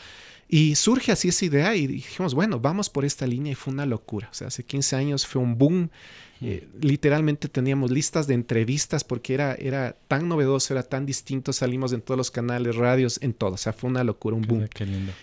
Y 0.49 0.77
surge 0.77 1.13
así 1.13 1.29
esa 1.29 1.45
idea 1.45 1.77
y 1.77 1.87
dijimos, 1.87 2.33
bueno, 2.33 2.59
vamos 2.59 2.89
por 2.89 3.05
esta 3.05 3.27
línea 3.27 3.53
y 3.53 3.55
fue 3.55 3.71
una 3.71 3.85
locura. 3.85 4.29
O 4.31 4.35
sea, 4.35 4.47
hace 4.47 4.65
15 4.65 4.97
años 4.97 5.27
fue 5.27 5.43
un 5.43 5.59
boom 5.59 5.91
eh, 6.41 6.69
literalmente 6.81 7.49
teníamos 7.49 7.91
listas 7.91 8.27
de 8.27 8.35
entrevistas 8.35 9.05
porque 9.05 9.35
era, 9.35 9.55
era 9.55 9.97
tan 10.07 10.29
novedoso, 10.29 10.75
era 10.75 10.83
tan 10.83 11.05
distinto, 11.07 11.53
salimos 11.53 11.93
en 11.93 12.01
todos 12.01 12.17
los 12.17 12.31
canales, 12.31 12.77
radios, 12.77 13.19
en 13.23 13.33
todo, 13.33 13.53
o 13.53 13.57
sea, 13.57 13.73
fue 13.73 13.91
una 13.91 14.05
locura, 14.05 14.37
un 14.37 14.43
boom. 14.43 14.69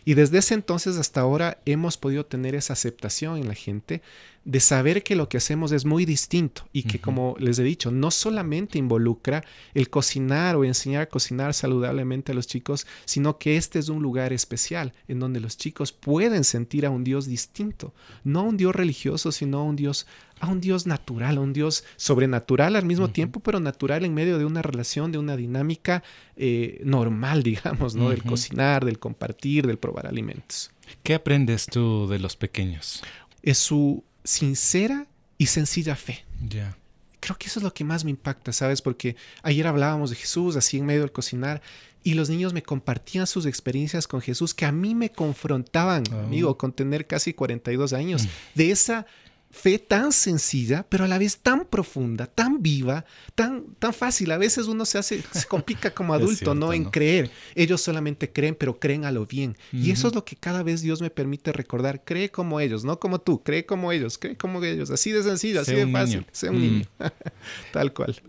Y 0.04 0.14
desde 0.14 0.40
ese 0.40 0.54
entonces 0.54 0.98
hasta 0.98 1.22
ahora 1.22 1.60
hemos 1.66 1.98
podido 1.98 2.26
tener 2.26 2.56
esa 2.56 2.74
aceptación 2.74 3.38
en 3.38 3.48
la 3.48 3.56
gente 3.56 4.02
de 4.46 4.60
saber 4.60 5.02
que 5.04 5.16
lo 5.16 5.28
que 5.28 5.38
hacemos 5.38 5.72
es 5.72 5.86
muy 5.86 6.06
distinto 6.06 6.70
y 6.72 6.84
que, 6.84 7.02
como 7.02 7.36
les 7.40 7.58
he 7.58 7.64
dicho, 7.64 7.90
no 7.90 8.12
solamente 8.12 8.78
involucra 8.78 9.44
el 9.74 9.90
cocinar 9.90 10.56
o 10.56 10.64
enseñar 10.64 11.02
a 11.02 11.10
cocinar 11.10 11.56
saludablemente 11.56 12.32
a 12.32 12.36
los 12.36 12.46
chicos, 12.46 12.86
sino 13.06 13.40
que 13.40 13.58
este 13.58 13.80
es 13.80 13.90
un 13.90 14.04
lugar 14.04 14.34
especial 14.34 14.94
en 15.08 15.20
donde 15.20 15.40
los 15.40 15.58
chicos 15.58 15.92
pueden 15.92 16.44
sentir 16.44 16.86
a 16.86 16.92
un 16.92 17.04
Dios 17.04 17.26
distinto, 17.26 17.96
no 18.24 18.42
a 18.42 18.44
un 18.44 18.56
Dios 18.56 18.76
religioso, 18.76 19.32
sino 19.32 19.58
a 19.58 19.64
un 19.64 19.76
Dios 19.76 20.06
a 20.42 20.50
un 20.50 20.60
Dios 20.60 20.86
natural, 20.86 21.38
a 21.38 21.42
un 21.42 21.54
Dios 21.54 21.86
sobrenatural 21.96 22.76
al 22.76 22.86
mismo 22.86 23.10
tiempo, 23.10 23.40
pero 23.40 23.62
natural 23.62 24.04
en 24.04 24.14
medio 24.14 24.38
de 24.38 24.44
una 24.44 24.62
relación, 24.62 25.14
de 25.14 25.18
una 25.18 25.38
dinámica 25.38 26.04
eh, 26.36 26.82
normal, 26.84 27.42
digamos, 27.44 27.96
¿no? 27.96 28.10
Del 28.10 28.22
cocinar, 28.22 28.86
del 28.86 29.00
compartir, 29.00 29.66
del 29.66 29.78
probar 29.78 30.08
alimentos. 30.08 30.72
¿Qué 31.04 31.16
aprendes 31.16 31.66
tú 31.66 32.08
de 32.08 32.20
los 32.20 32.36
pequeños? 32.36 33.02
Es 33.42 33.58
su 33.58 34.04
sincera 34.26 35.08
y 35.38 35.46
sencilla 35.46 35.96
fe. 35.96 36.26
Ya. 36.48 36.76
Creo 37.22 37.38
que 37.38 37.48
eso 37.48 37.60
es 37.60 37.64
lo 37.64 37.74
que 37.74 37.84
más 37.84 38.04
me 38.04 38.12
impacta, 38.12 38.52
¿sabes? 38.52 38.82
Porque 38.82 39.16
ayer 39.42 39.66
hablábamos 39.66 40.10
de 40.10 40.18
Jesús 40.18 40.56
así 40.58 40.78
en 40.78 40.86
medio 40.86 41.02
del 41.02 41.12
cocinar 41.12 41.62
y 42.04 42.14
los 42.14 42.30
niños 42.30 42.54
me 42.54 42.62
compartían 42.62 43.26
sus 43.26 43.48
experiencias 43.48 44.08
con 44.08 44.22
Jesús 44.22 44.54
que 44.54 44.66
a 44.66 44.72
mí 44.72 44.94
me 44.94 45.12
confrontaban, 45.12 46.04
oh. 46.14 46.20
amigo, 46.20 46.58
con 46.58 46.72
tener 46.72 47.08
casi 47.08 47.34
42 47.34 47.94
años, 47.94 48.24
mm. 48.24 48.28
de 48.54 48.72
esa 48.72 49.08
fe 49.56 49.80
tan 49.80 50.12
sencilla, 50.12 50.86
pero 50.90 51.06
a 51.06 51.08
la 51.08 51.18
vez 51.18 51.38
tan 51.38 51.66
profunda, 51.66 52.28
tan 52.28 52.62
viva, 52.62 53.06
tan, 53.36 53.64
tan 53.80 53.94
fácil. 53.94 54.32
A 54.32 54.38
veces 54.38 54.68
uno 54.68 54.86
se 54.86 54.98
hace, 54.98 55.24
se 55.32 55.46
complica 55.46 55.92
como 55.92 56.14
adulto, 56.14 56.54
¿no? 56.54 56.74
En 56.74 56.86
creer. 56.86 57.32
Ellos 57.56 57.82
solamente 57.82 58.32
creen, 58.32 58.56
pero 58.56 58.80
creen 58.80 59.06
a 59.06 59.12
lo 59.12 59.26
bien. 59.26 59.58
Y 59.72 59.92
eso 59.92 60.10
es 60.10 60.16
lo 60.16 60.26
que 60.26 60.36
cada 60.36 60.62
vez 60.62 60.82
Dios 60.82 61.02
me 61.02 61.10
permite 61.10 61.54
recordar. 61.54 62.04
Cree 62.04 62.30
como 62.30 62.60
ellos, 62.60 62.84
no 62.84 63.00
como 63.00 63.20
tú. 63.20 63.42
Cree 63.44 63.66
como 63.66 63.92
ellos, 63.92 64.18
cree 64.18 64.36
como 64.36 64.64
ellos. 64.64 64.92
Así 64.92 65.12
de 65.12 65.24
sencillo, 65.24 65.62
así 65.62 65.74
de 65.74 65.88
fácil. 65.88 66.26
Sea 66.32 66.52
un 66.52 66.62
niño. 66.62 66.86
Mm. 67.00 67.06
Tal 67.72 67.94
cual. 67.94 68.22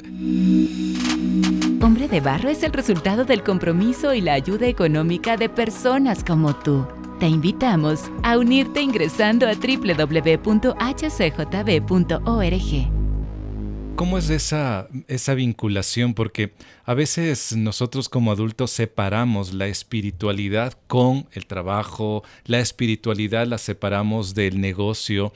Hombre 1.82 2.08
de 2.08 2.20
Barro 2.20 2.48
es 2.48 2.62
el 2.62 2.72
resultado 2.72 3.24
del 3.24 3.42
compromiso 3.42 4.14
y 4.14 4.20
la 4.20 4.34
ayuda 4.34 4.66
económica 4.66 5.36
de 5.36 5.48
personas 5.48 6.22
como 6.24 6.54
tú. 6.56 6.86
Te 7.18 7.26
invitamos 7.26 8.10
a 8.22 8.36
unirte 8.36 8.82
ingresando 8.82 9.48
a 9.48 9.54
www.hcjb.org. 9.54 10.46
¿Cómo 13.96 14.18
es 14.18 14.28
esa, 14.28 14.86
esa 15.08 15.32
vinculación? 15.32 16.12
Porque 16.12 16.52
a 16.84 16.92
veces 16.92 17.56
nosotros 17.56 18.10
como 18.10 18.32
adultos 18.32 18.70
separamos 18.70 19.54
la 19.54 19.66
espiritualidad 19.66 20.74
con 20.88 21.26
el 21.32 21.46
trabajo, 21.46 22.22
la 22.44 22.60
espiritualidad 22.60 23.46
la 23.46 23.56
separamos 23.56 24.34
del 24.34 24.60
negocio. 24.60 25.32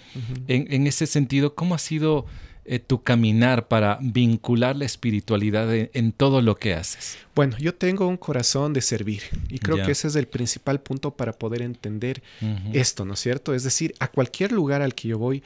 en, 0.48 0.70
en, 0.70 0.86
ese 0.86 1.06
sentido, 1.06 1.54
¿cómo 1.54 1.74
ha 1.74 1.78
sido 1.78 2.26
eh, 2.72 2.78
tu 2.78 3.02
caminar 3.02 3.66
para 3.66 3.98
vincular 4.00 4.76
la 4.76 4.84
espiritualidad 4.84 5.74
en, 5.74 6.12
todo 6.12 6.40
lo 6.40 6.54
que 6.54 6.72
haces? 6.72 7.18
Bueno, 7.34 7.58
yo 7.58 7.74
tengo 7.74 8.06
un 8.06 8.16
corazón 8.16 8.72
de 8.72 8.80
servir 8.80 9.24
y 9.48 9.58
creo 9.58 9.84
que 9.84 9.90
ese 9.90 10.06
es 10.06 10.14
el 10.14 10.28
principal 10.28 10.80
punto 10.80 11.10
para 11.10 11.32
poder 11.32 11.62
entender 11.62 12.22
esto, 12.72 13.04
¿no 13.04 13.14
es 13.14 13.20
cierto? 13.20 13.54
Es 13.54 13.64
decir, 13.64 13.92
a 13.98 14.06
cualquier 14.06 14.52
lugar 14.52 14.82
al 14.82 14.94
que 14.94 15.08
yo 15.08 15.18
voy, 15.18 15.42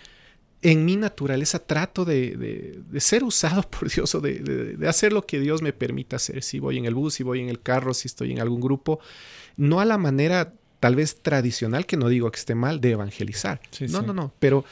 en 0.60 0.84
mi 0.84 0.96
naturaleza 0.96 1.60
trato 1.60 2.04
de, 2.04 2.82
ser 2.98 3.24
usado 3.24 3.62
por 3.70 3.90
Dios 3.90 4.14
o 4.14 4.20
de, 4.20 4.76
hacer 4.86 5.14
lo 5.14 5.24
que 5.24 5.40
Dios 5.40 5.62
me 5.62 5.72
permita 5.72 6.16
hacer. 6.16 6.42
Si 6.42 6.58
voy 6.58 6.76
en 6.76 6.84
el 6.84 6.94
bus, 6.94 7.14
si 7.14 7.22
voy 7.22 7.40
en 7.40 7.48
el 7.48 7.62
carro, 7.62 7.94
si 7.94 8.06
estoy 8.06 8.32
en 8.32 8.40
algún 8.42 8.60
grupo, 8.60 9.00
no 9.56 9.80
a 9.80 9.86
la 9.86 9.96
manera 9.96 10.52
tal 10.78 10.94
vez 10.94 11.22
tradicional, 11.22 11.86
que 11.86 11.96
no 11.96 12.10
digo 12.10 12.30
que 12.30 12.38
esté 12.38 12.54
mal, 12.54 12.82
de 12.82 12.90
evangelizar. 12.90 13.62
no, 13.88 14.02
no, 14.02 14.12
no, 14.12 14.34
pero 14.38 14.66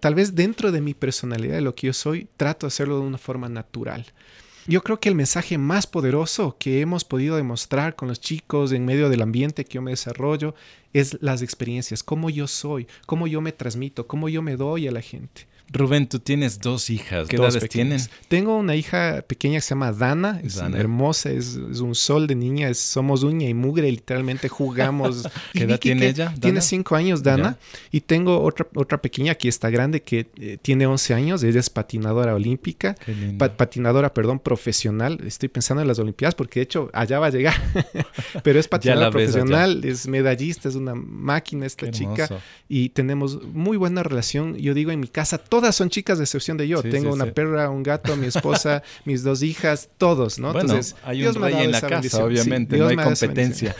tal 0.00 0.14
vez 0.14 0.34
dentro 0.34 0.72
de 0.72 0.80
mi 0.80 0.94
personalidad, 0.94 1.56
de 1.56 1.60
lo 1.60 1.74
que 1.74 1.88
yo 1.88 1.92
soy, 1.92 2.28
trato 2.36 2.66
de 2.66 2.68
hacerlo 2.68 2.96
de 2.96 3.06
una 3.06 3.18
forma 3.18 3.48
natural. 3.48 4.06
Yo 4.66 4.82
creo 4.82 4.98
que 4.98 5.10
el 5.10 5.14
mensaje 5.14 5.58
más 5.58 5.86
poderoso 5.86 6.56
que 6.58 6.80
hemos 6.80 7.04
podido 7.04 7.36
demostrar 7.36 7.96
con 7.96 8.08
los 8.08 8.20
chicos 8.20 8.72
en 8.72 8.86
medio 8.86 9.10
del 9.10 9.20
ambiente 9.20 9.64
que 9.64 9.74
yo 9.74 9.82
me 9.82 9.90
desarrollo 9.90 10.54
es 10.94 11.18
las 11.20 11.42
experiencias, 11.42 12.02
cómo 12.02 12.30
yo 12.30 12.46
soy, 12.46 12.86
cómo 13.04 13.26
yo 13.26 13.42
me 13.42 13.52
transmito, 13.52 14.06
cómo 14.06 14.30
yo 14.30 14.40
me 14.40 14.56
doy 14.56 14.88
a 14.88 14.92
la 14.92 15.02
gente. 15.02 15.46
Rubén, 15.70 16.08
tú 16.08 16.18
tienes 16.18 16.60
dos 16.60 16.90
hijas. 16.90 17.28
¿Qué 17.28 17.36
edades 17.36 17.68
tienen? 17.68 18.00
Tengo 18.28 18.56
una 18.56 18.76
hija 18.76 19.24
pequeña 19.26 19.56
que 19.56 19.62
se 19.62 19.70
llama 19.70 19.92
Dana. 19.92 20.40
Es 20.42 20.58
hermosa, 20.58 21.30
es, 21.30 21.56
un 21.56 21.94
sol 21.94 22.26
de 22.26 22.34
niña. 22.34 22.72
somos 22.74 23.22
uña 23.22 23.48
y 23.48 23.54
mugre. 23.54 23.90
Literalmente 23.90 24.48
jugamos. 24.48 25.28
¿Qué 25.52 25.64
edad 25.64 25.80
tiene 25.80 26.08
ella? 26.08 26.34
Tiene 26.40 26.60
cinco 26.60 26.94
años, 26.94 27.22
Dana. 27.22 27.58
Y 27.90 28.02
tengo 28.02 28.40
otra, 28.40 28.66
otra 28.74 29.00
pequeña 29.00 29.34
que 29.34 29.48
está 29.48 29.70
grande 29.70 30.02
que 30.02 30.28
eh, 30.36 30.58
tiene 30.60 30.86
11 30.86 31.14
años. 31.14 31.42
Ella 31.42 31.60
es 31.60 31.70
patinadora 31.70 32.34
olímpica. 32.34 32.94
patinadora, 33.56 34.14
perdón, 34.14 34.38
profesional. 34.38 35.20
Estoy 35.26 35.48
pensando 35.48 35.82
en 35.82 35.88
las 35.88 35.98
Olimpiadas 35.98 36.34
porque 36.34 36.60
de 36.60 36.64
hecho 36.64 36.90
allá 36.92 37.18
va 37.18 37.26
a 37.26 37.30
llegar. 37.30 37.54
Pero 38.42 38.60
es 38.60 38.68
patinadora 38.74 39.10
profesional, 39.10 39.84
es 39.84 40.06
medallista, 40.06 40.68
es 40.68 40.74
una 40.74 40.94
máquina 40.94 41.66
esta 41.66 41.90
chica. 41.90 42.28
Y 42.68 42.90
tenemos 42.90 43.42
muy 43.42 43.76
buena 43.76 44.02
relación. 44.02 44.56
Yo 44.56 44.74
digo 44.74 44.90
en 44.90 45.00
mi 45.00 45.08
casa 45.08 45.38
todas 45.54 45.76
son 45.76 45.88
chicas 45.88 46.18
de 46.18 46.24
excepción 46.24 46.56
de 46.56 46.66
yo. 46.66 46.82
Tengo 46.82 47.12
una 47.12 47.26
perra, 47.26 47.70
un 47.70 47.84
gato, 47.84 48.16
mi 48.16 48.26
esposa, 48.26 48.82
mis 49.04 49.22
dos 49.22 49.40
hijas, 49.40 49.88
todos, 49.98 50.40
¿no? 50.40 50.48
Entonces, 50.50 50.96
hay 51.04 51.24
un 51.24 51.34
rey 51.36 51.54
en 51.54 51.70
la 51.70 51.80
casa, 51.80 52.24
obviamente, 52.24 52.76
no, 52.76 52.88
hay 52.88 52.96
competencia. 53.04 53.76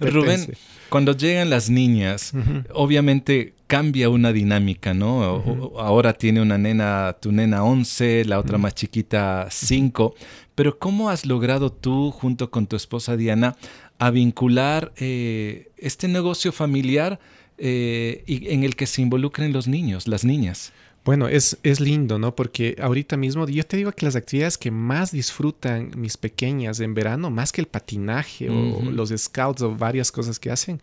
Rubén, 0.00 0.52
cuando 0.88 1.16
llegan 1.16 1.48
las 1.48 1.70
niñas, 1.70 2.32
obviamente 2.72 3.54
cambia 3.68 4.08
una 4.08 4.32
dinámica, 4.32 4.94
¿no? 4.94 5.72
Ahora 5.78 6.12
tiene 6.12 6.42
una 6.42 6.58
nena, 6.58 7.16
tu 7.20 7.30
nena 7.30 7.62
11, 7.62 8.24
la 8.24 8.40
otra 8.40 8.58
más 8.58 8.74
chiquita 8.74 9.46
5, 9.48 10.12
pero 10.56 10.76
¿cómo 10.80 11.08
has 11.08 11.24
logrado 11.24 11.70
tú, 11.70 12.10
junto 12.10 12.50
con 12.50 12.66
tu 12.66 12.74
esposa 12.74 13.16
Diana, 13.16 13.54
a 14.00 14.10
vincular 14.10 14.92
eh, 14.96 15.70
este 15.76 16.08
negocio 16.08 16.50
familiar 16.50 17.20
eh, 17.58 18.24
y 18.26 18.48
en 18.48 18.64
el 18.64 18.74
que 18.74 18.86
se 18.86 19.02
involucren 19.02 19.52
los 19.52 19.68
niños, 19.68 20.08
las 20.08 20.24
niñas? 20.24 20.72
Bueno, 21.06 21.28
es, 21.28 21.56
es 21.62 21.78
lindo, 21.78 22.18
¿no? 22.18 22.34
Porque 22.34 22.74
ahorita 22.82 23.16
mismo 23.16 23.46
yo 23.46 23.64
te 23.64 23.76
digo 23.76 23.92
que 23.92 24.04
las 24.04 24.16
actividades 24.16 24.58
que 24.58 24.72
más 24.72 25.12
disfrutan 25.12 25.92
mis 25.96 26.16
pequeñas 26.16 26.80
en 26.80 26.94
verano, 26.94 27.30
más 27.30 27.52
que 27.52 27.60
el 27.60 27.68
patinaje 27.68 28.50
o 28.50 28.82
los 28.90 29.10
scouts 29.16 29.62
o 29.62 29.76
varias 29.76 30.10
cosas 30.10 30.40
que 30.40 30.50
hacen, 30.50 30.82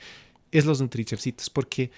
es 0.54 0.66
los 0.66 0.80
nutrichefcitos, 0.80 1.50
porque 1.50 1.92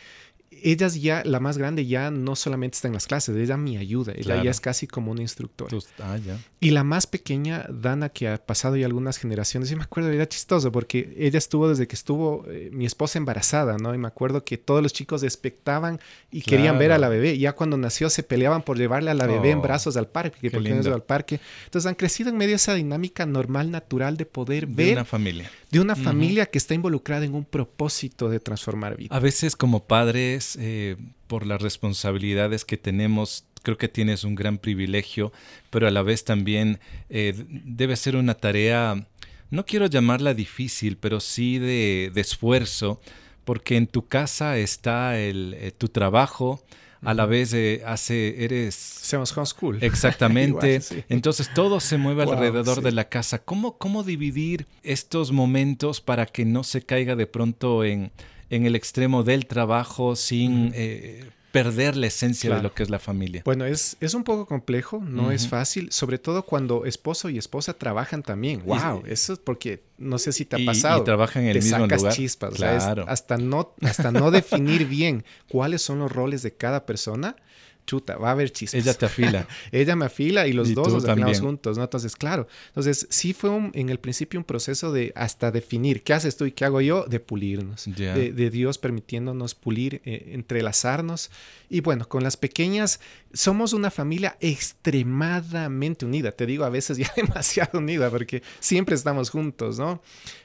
ellas 0.64 1.02
ya, 1.02 1.24
la 1.26 1.40
más 1.40 1.58
grande 1.58 1.86
ya 1.86 2.12
no 2.12 2.36
solamente 2.36 2.76
está 2.76 2.88
en 2.88 2.94
las 2.94 3.08
clases, 3.08 3.36
ella 3.36 3.58
me 3.58 3.78
ayuda, 3.78 4.14
ella 4.16 4.42
ya 4.44 4.52
es 4.52 4.60
casi 4.60 4.88
como 4.88 5.12
una 5.12 5.22
instructora. 5.22 5.76
Ah, 6.00 6.18
y 6.60 6.72
la 6.72 6.84
más 6.84 7.08
pequeña, 7.08 7.66
Dana, 7.70 8.10
que 8.10 8.28
ha 8.28 8.38
pasado 8.38 8.76
ya 8.76 8.86
algunas 8.86 9.18
generaciones, 9.18 9.70
yo 9.70 9.78
me 9.78 9.84
acuerdo, 9.84 10.10
era 10.10 10.28
chistoso 10.28 10.72
porque 10.72 11.14
ella 11.18 11.38
estuvo 11.38 11.70
desde 11.70 11.88
que 11.88 11.96
estuvo 11.96 12.46
eh, 12.48 12.70
mi 12.72 12.86
esposa 12.86 13.18
embarazada, 13.18 13.78
¿no? 13.78 13.94
Y 13.94 13.98
me 13.98 14.08
acuerdo 14.08 14.44
que 14.44 14.58
todos 14.58 14.82
los 14.82 14.94
chicos 14.94 15.24
expectaban 15.24 16.00
y 16.32 16.42
querían 16.42 16.78
ver 16.80 16.92
a 16.92 16.98
la 16.98 17.10
bebé. 17.10 17.38
Ya 17.38 17.54
cuando 17.54 17.78
nació 17.78 18.10
se 18.10 18.24
peleaban 18.24 18.62
por 18.62 18.78
llevarle 18.78 19.12
a 19.12 19.14
la 19.14 19.28
bebé 19.28 19.52
en 19.52 19.60
oh, 19.60 19.62
brazos 19.62 19.98
al 19.98 20.08
parque, 20.08 20.50
porque 20.50 20.70
no 20.70 20.94
al 20.94 21.04
parque. 21.04 21.40
Entonces 21.66 21.88
han 21.88 21.96
crecido 21.96 22.30
en 22.30 22.38
medio 22.38 22.52
de 22.52 22.58
esa 22.58 22.74
dinámica 22.74 23.26
normal, 23.26 23.72
natural 23.72 24.18
de 24.18 24.26
poder 24.26 24.68
ver. 24.68 24.88
De 24.88 24.94
una 24.94 25.06
familia. 25.06 25.52
De 25.72 25.80
una 25.80 25.96
familia 25.96 26.46
que 26.46 26.58
está 26.58 26.74
involucrada 26.74 27.26
en 27.26 27.34
un 27.34 27.44
propósito 27.44 28.30
de 28.30 28.40
transformar 28.40 28.96
vida. 28.96 29.16
A 29.16 29.20
veces 29.20 29.56
como 29.56 29.84
padres 29.84 30.45
eh, 30.60 30.98
por 31.28 31.46
las 31.46 31.62
responsabilidades 31.62 32.66
que 32.66 32.78
tenemos, 32.78 33.46
creo 33.64 33.78
que 33.78 33.88
tienes 33.88 34.24
un 34.24 34.36
gran 34.36 34.58
privilegio, 34.58 35.32
pero 35.70 35.88
a 35.88 35.92
la 35.92 36.02
vez 36.02 36.24
también 36.24 36.80
eh, 37.10 37.34
debe 37.48 37.96
ser 37.96 38.16
una 38.16 38.36
tarea, 38.36 39.08
no 39.50 39.66
quiero 39.66 39.88
llamarla 39.88 40.34
difícil, 40.34 40.98
pero 40.98 41.20
sí 41.20 41.60
de, 41.60 42.12
esfuerzo, 42.16 43.02
porque 43.44 43.78
en 43.78 43.88
tu 43.88 44.08
casa 44.08 44.58
está 44.58 45.20
el, 45.20 45.56
eh, 45.58 45.72
tu 45.72 45.90
trabajo, 45.90 46.64
a 47.02 47.14
la 47.14 47.28
vez 47.28 47.54
hace, 47.86 48.44
eres... 48.44 49.02
Hacemos 49.04 49.38
homeschool. 49.38 49.84
Exactamente. 49.84 50.82
Entonces 51.10 51.54
todo 51.54 51.80
se 51.80 51.98
mueve 51.98 52.24
alrededor 52.24 52.82
de 52.82 52.92
la 52.92 53.10
casa. 53.10 53.38
¿Cómo, 53.38 53.78
¿Cómo 53.78 54.02
dividir 54.04 54.66
estos 54.82 55.32
momentos 55.32 56.02
para 56.02 56.25
que 56.25 56.46
no 56.46 56.64
se 56.64 56.82
caiga 56.82 57.16
de 57.16 57.28
pronto 57.28 57.84
en 57.84 58.12
en 58.50 58.66
el 58.66 58.75
extremo 58.75 59.24
del 59.24 59.46
trabajo 59.46 60.16
sin 60.16 60.72
eh, 60.75 61.25
perder 61.56 61.96
la 61.96 62.08
esencia 62.08 62.54
de 62.54 62.62
lo 62.62 62.74
que 62.74 62.84
es 62.84 62.90
la 62.90 63.00
familia. 63.00 63.42
Bueno, 63.46 63.66
es, 63.66 63.96
es 64.02 64.14
un 64.14 64.25
poco 64.25 64.46
complejo, 64.46 65.00
no 65.00 65.32
es 65.32 65.48
fácil, 65.48 65.90
sobre 65.92 66.20
todo 66.20 66.44
cuando 66.44 66.84
esposo 66.86 67.30
y 67.30 67.38
esposa 67.38 67.74
trabajan 67.74 68.24
también. 68.24 68.62
¡Wow! 68.66 69.04
eso 69.08 69.34
es 69.34 69.40
porque 69.40 69.82
no 69.98 70.18
sé 70.18 70.34
si 70.34 70.44
te 70.44 70.62
ha 70.62 70.66
pasado. 70.66 71.02
Y, 71.02 71.06
trabajan 71.06 71.44
en 71.44 71.50
el 71.50 71.56
mismo 71.56 71.80
sacas 71.80 72.02
lugar. 72.02 72.14
chispas. 72.14 72.62
hasta, 73.08 73.38
no, 73.38 73.74
hasta 73.82 74.12
no 74.12 74.32
definir 74.32 74.86
bien 74.86 75.24
cuáles 75.48 75.82
son 75.82 76.00
los 76.00 76.12
roles 76.12 76.42
de 76.42 76.54
cada 76.54 76.86
persona 76.86 77.38
chuta, 77.86 78.18
va 78.18 78.30
a 78.30 78.32
haber 78.32 78.51
chistes. 78.51 78.84
Ella 78.84 78.94
te 78.94 79.06
afila. 79.06 79.48
Ella 79.72 79.96
me 79.96 80.06
afila 80.06 80.48
y 80.48 80.54
los 80.54 80.70
Y 80.70 80.74
dos 80.74 80.88
nos 80.94 81.04
afilamos 81.06 81.38
también. 81.38 81.42
juntos, 81.42 81.77
¿no? 81.77 81.84
Entonces, 81.84 82.15
claro. 82.15 82.48
Entonces, 82.70 83.08
sí 83.10 83.34
fue 83.34 83.50
un- 83.50 83.72
en 83.74 83.89
el 83.89 84.00
principio 84.00 84.39
un 84.39 84.44
proceso 84.44 84.92
de 84.92 85.12
hasta 85.15 85.51
definir 85.51 86.04
qué 86.04 86.13
haces 86.13 86.36
tú 86.38 86.46
y 86.46 86.51
qué 86.51 86.65
hago 86.65 86.82
yo, 86.82 87.06
de 87.06 87.20
pulirnos. 87.20 87.86
Ya. 87.86 88.13
De, 88.15 88.32
de 88.32 88.50
Dios 88.50 88.77
permitiéndonos 88.77 89.56
pulir, 89.56 90.01
eh, 90.06 90.32
entrelazarnos. 90.34 91.32
Y 91.70 91.82
bueno, 91.82 92.08
con 92.08 92.24
las 92.24 92.38
pequeñas, 92.38 93.00
somos 93.34 93.74
una 93.74 93.92
familia 93.92 94.38
extremadamente 94.39 96.06
unida. 96.06 96.32
Te 96.32 96.46
digo, 96.46 96.63
a 96.65 96.70
veces 96.70 96.98
ya 96.98 97.12
demasiado 97.15 97.80
unida, 97.80 98.10
porque 98.10 98.42
siempre 98.60 98.96
estamos 98.96 99.30
juntos, 99.30 99.80
¿no? 99.80 100.01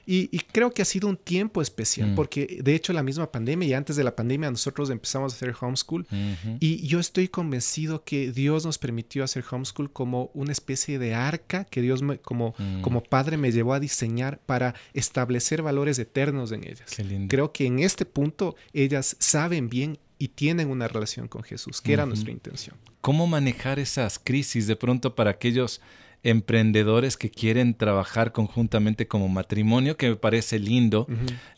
Y, 0.06 0.28
y 0.32 0.40
creo 0.40 0.70
que 0.72 0.82
ha 0.82 0.84
sido 0.84 1.08
un 1.08 1.16
tiempo 1.16 1.62
especial, 1.62 2.10
Mm. 2.12 2.14
porque 2.14 2.58
de 2.62 2.74
hecho 2.74 2.92
la 2.92 3.02
misma 3.02 3.30
pandemia 3.30 3.68
y 3.68 3.74
antes 3.74 3.96
de 3.96 4.04
la 4.04 4.16
pandemia 4.16 4.50
nosotros 4.50 4.90
empezamos 4.90 5.32
a 5.32 5.36
hacer 5.36 5.54
homeschool. 5.60 6.02
Ujú. 6.10 6.56
Y 6.60 6.86
yo 6.86 6.98
estoy 7.00 7.28
convencido 7.28 8.04
que 8.04 8.32
Dios 8.32 8.64
nos 8.64 8.78
permitió 8.78 9.22
hacer 9.24 9.44
homeschool 9.50 9.92
como 9.92 10.30
una 10.34 10.52
especie 10.52 10.98
de 10.98 11.14
arca 11.14 11.64
que 11.64 11.82
Dios 11.82 12.02
me- 12.02 12.18
como, 12.18 12.54
Mm. 12.58 12.80
como 12.82 13.02
padre 13.02 13.36
me 13.36 13.52
llevó 13.52 13.74
a 13.74 13.80
diseñar 13.80 14.40
para 14.46 14.74
establecer 14.94 15.62
valores 15.62 15.98
eternos 15.98 16.52
en 16.52 16.64
ellas. 16.64 16.90
Qué 16.94 17.04
lindo. 17.04 17.28
Creo 17.28 17.52
que 17.52 17.66
en 17.66 17.78
este 17.80 18.04
punto 18.06 18.56
ellas 18.72 19.16
saben 19.18 19.68
bien 19.68 19.98
y 20.18 20.28
tienen 20.28 20.68
una 20.68 20.86
relación 20.88 21.28
con 21.28 21.42
Jesús, 21.42 21.80
que 21.80 21.92
era 21.94 22.04
nuestra 22.06 22.30
intención. 22.30 22.76
¿Cómo 23.00 23.26
manejar 23.26 23.78
esas 23.78 24.18
crisis 24.18 24.66
de 24.66 24.76
pronto 24.76 25.14
para 25.14 25.30
aquellos 25.30 25.80
emprendedores 26.22 27.16
que 27.16 27.30
quieren 27.30 27.74
trabajar 27.74 28.32
conjuntamente 28.32 29.06
como 29.08 29.28
matrimonio, 29.28 29.96
que 29.96 30.10
me 30.10 30.16
parece 30.16 30.58
lindo? 30.58 31.06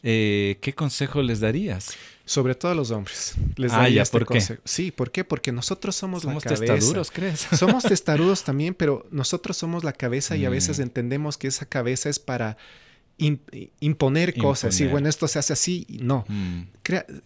Eh, 0.03 0.59
¿Qué 0.61 0.73
consejo 0.75 1.23
les 1.23 1.41
darías? 1.41 1.91
Sobre 2.25 2.55
todo 2.55 2.71
a 2.73 2.75
los 2.75 2.91
hombres. 2.93 3.35
Les 3.57 3.73
Ah, 3.73 3.79
daría 3.79 3.97
ya, 3.97 4.03
este 4.03 4.13
¿por 4.19 4.27
qué? 4.29 4.35
consejo. 4.35 4.63
Sí, 4.65 4.91
¿por 4.93 5.11
qué? 5.11 5.25
Porque 5.25 5.51
nosotros 5.53 5.97
somos, 5.97 6.23
Somos 6.23 6.45
la 6.45 6.51
cabeza. 6.55 6.75
testaduros, 6.75 7.11
¿crees? 7.11 7.41
Somos 7.59 7.83
testarudos 7.83 8.45
también, 8.45 8.75
pero 8.75 9.07
nosotros 9.11 9.57
somos 9.57 9.83
la 9.85 9.93
cabeza 9.93 10.37
y 10.37 10.45
a 10.45 10.51
veces 10.51 10.79
Mm. 10.79 10.83
entendemos 10.83 11.37
que 11.37 11.49
esa 11.49 11.67
cabeza 11.67 12.09
es 12.09 12.19
para 12.21 12.57
im- 13.27 13.71
imponer 13.81 14.35
cosas. 14.35 14.75
Sí, 14.75 14.83
Imponer. 14.85 14.93
bueno, 14.93 15.09
esto 15.09 15.29
se 15.29 15.39
hace 15.39 15.53
así. 15.53 15.87
y 15.89 15.99
No. 15.99 16.25
Mm, 16.29 16.63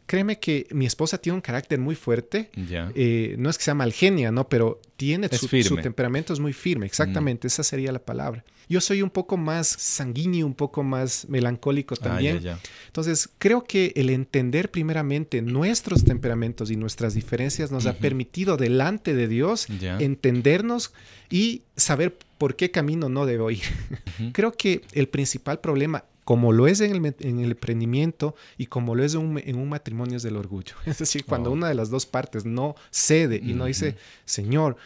créeme 0.06 0.38
que 0.38 0.66
mi 0.70 0.86
esposa 0.86 1.18
tiene 1.18 1.34
un 1.34 1.40
carácter 1.40 1.78
muy 1.78 1.94
fuerte. 1.94 2.50
Eh, 2.94 3.34
no 3.38 3.50
es 3.50 3.58
que 3.58 3.64
sea 3.64 3.74
mal 3.74 3.92
genia, 3.92 4.30
¿no? 4.30 4.48
Pero 4.48 4.80
tiene 4.96 5.28
su 5.28 5.76
temperamento 5.82 6.32
es 6.32 6.40
muy 6.40 6.52
firme. 6.52 6.86
Exactamente, 6.86 7.46
esa 7.48 7.62
sería 7.62 7.92
la 7.92 7.98
palabra. 7.98 8.44
Yo 8.68 8.80
soy 8.80 9.00
un 9.02 9.11
poco 9.11 9.37
más 9.37 9.68
sanguíneo, 9.68 10.46
un 10.46 10.54
poco 10.54 10.82
más 10.82 11.28
melancólico 11.28 11.94
Ah, 12.00 12.04
también. 12.04 12.37
ya, 12.40 12.54
ya. 12.54 12.61
Entonces, 12.87 13.28
creo 13.38 13.62
que 13.64 13.92
el 13.94 14.11
entender 14.11 14.70
primeramente 14.70 15.40
nuestros 15.42 16.04
temperamentos 16.04 16.70
y 16.70 16.76
nuestras 16.76 17.14
diferencias 17.14 17.70
nos 17.70 17.87
ha 17.87 17.94
permitido 17.99 18.56
delante 18.56 19.14
de 19.14 19.28
Dios 19.28 19.66
Ya. 19.80 19.99
entendernos 19.99 20.92
y 21.30 21.62
saber 21.76 22.16
por 22.38 22.56
qué 22.56 22.70
camino 22.70 23.08
no 23.08 23.25
debo 23.26 23.50
ir. 23.50 23.62
Creo 24.32 24.52
que 24.52 24.82
el 24.92 25.08
principal 25.08 25.61
problema, 25.61 26.04
como 26.25 26.52
lo 26.52 26.66
es 26.66 26.80
en 26.80 26.90
el, 27.06 27.14
en 27.20 27.38
el 27.38 27.52
emprendimiento 27.52 28.35
y 28.58 28.66
como 28.66 28.96
lo 28.96 29.04
es 29.04 29.14
en 29.14 29.20
un, 29.20 29.38
en 29.38 29.56
un 29.56 29.68
matrimonio, 29.68 30.16
es 30.16 30.25
del 30.25 30.37
orgullo. 30.37 30.75
Es 30.87 30.99
decir, 30.99 31.25
cuando 31.25 31.50
Oh. 31.50 31.52
una 31.52 31.68
de 31.68 31.75
las 31.75 31.88
dos 31.88 32.04
partes 32.04 32.44
no 32.44 32.75
cede 32.90 33.37
y 33.42 33.52
no 33.54 33.66
dice, 33.66 33.94
Señor, 34.25 34.76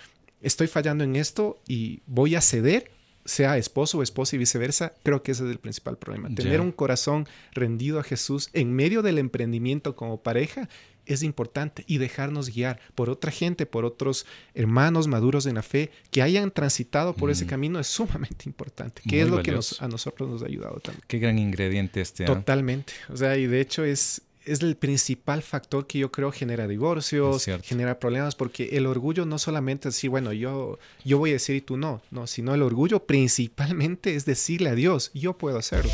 estoy 0.43 0.67
fallando 0.67 1.03
en 1.03 1.17
esto 1.17 1.59
y 1.67 2.03
voy 2.07 2.35
a 2.35 2.41
ceder, 2.43 2.91
sea 3.25 3.57
esposo 3.59 3.99
o 3.99 4.03
esposa 4.03 4.37
y 4.37 4.39
viceversa, 4.39 4.93
creo 5.03 5.23
que 5.23 5.33
ese 5.33 5.45
es 5.45 5.51
el 5.51 5.59
principal 5.59 5.97
problema. 5.99 6.29
Tener 6.35 6.61
un 6.61 6.73
corazón 6.73 7.27
rendido 7.53 8.01
a 8.01 8.03
Jesús 8.03 8.51
en 8.53 8.73
medio 8.73 9.03
del 9.03 9.19
emprendimiento 9.19 9.95
como 9.97 10.23
pareja 10.23 10.69
es 11.07 11.23
importante 11.23 11.83
y 11.89 11.99
dejarnos 11.99 12.51
guiar 12.55 12.79
por 12.95 13.11
otra 13.11 13.31
gente, 13.33 13.67
por 13.67 13.85
otros 13.85 14.27
hermanos 14.55 15.09
maduros 15.09 15.47
en 15.47 15.57
la 15.57 15.63
fe 15.63 15.91
que 16.11 16.23
hayan 16.23 16.51
transitado 16.51 17.15
por 17.15 17.31
ese 17.31 17.45
Mm. 17.47 17.49
camino 17.49 17.81
es 17.81 17.89
sumamente 17.89 18.45
importante, 18.47 19.03
que 19.03 19.17
Muy 19.17 19.21
es 19.21 19.29
lo 19.29 19.43
que 19.43 19.53
nos- 19.53 19.83
a 19.83 19.89
nosotros 19.89 20.29
nos 20.29 20.43
ha 20.43 20.47
ayudado 20.47 20.79
también. 20.81 21.03
Qué 21.09 21.19
gran 21.19 21.39
ingrediente 21.39 22.01
este. 22.01 22.25
¿ah? 22.25 22.27
Totalmente. 22.29 22.93
O 23.09 23.17
sea, 23.17 23.37
y 23.37 23.47
de 23.47 23.61
hecho 23.61 23.85
es, 23.85 24.23
es 24.45 24.63
el 24.63 24.77
principal 24.77 25.43
factor 25.43 25.87
que 25.87 25.99
yo 25.99 26.11
creo 26.11 26.33
genera 26.33 26.67
divorcios, 26.67 27.47
genera 27.63 27.99
problemas, 27.99 28.35
porque 28.35 28.71
el 28.73 28.87
orgullo 28.87 29.27
no 29.27 29.39
solamente 29.39 29.89
es 29.89 29.95
decir, 29.95 30.11
bueno, 30.11 30.33
yo, 30.33 30.79
yo 31.05 31.19
voy 31.19 31.31
a 31.31 31.35
decir 31.35 31.57
y 31.57 31.61
tú 31.61 31.77
no, 31.77 32.01
no, 32.11 32.27
sino 32.27 32.55
el 32.55 32.63
orgullo 32.63 33.05
principalmente 33.07 34.15
es 34.15 34.25
decirle 34.25 34.71
a 34.71 34.75
Dios, 34.75 35.11
yo 35.15 35.37
puedo 35.37 35.59
hacerlo. 35.59 35.91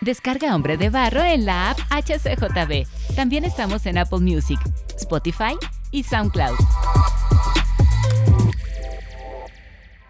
Descarga 0.00 0.54
Hombre 0.54 0.76
de 0.76 0.90
Barro 0.90 1.24
en 1.24 1.46
la 1.46 1.70
app 1.70 1.78
HCJB. 1.90 2.86
También 3.16 3.44
estamos 3.44 3.86
en 3.86 3.98
Apple 3.98 4.20
Music, 4.20 4.60
Spotify 4.96 5.56
y 5.90 6.04
SoundCloud. 6.04 6.56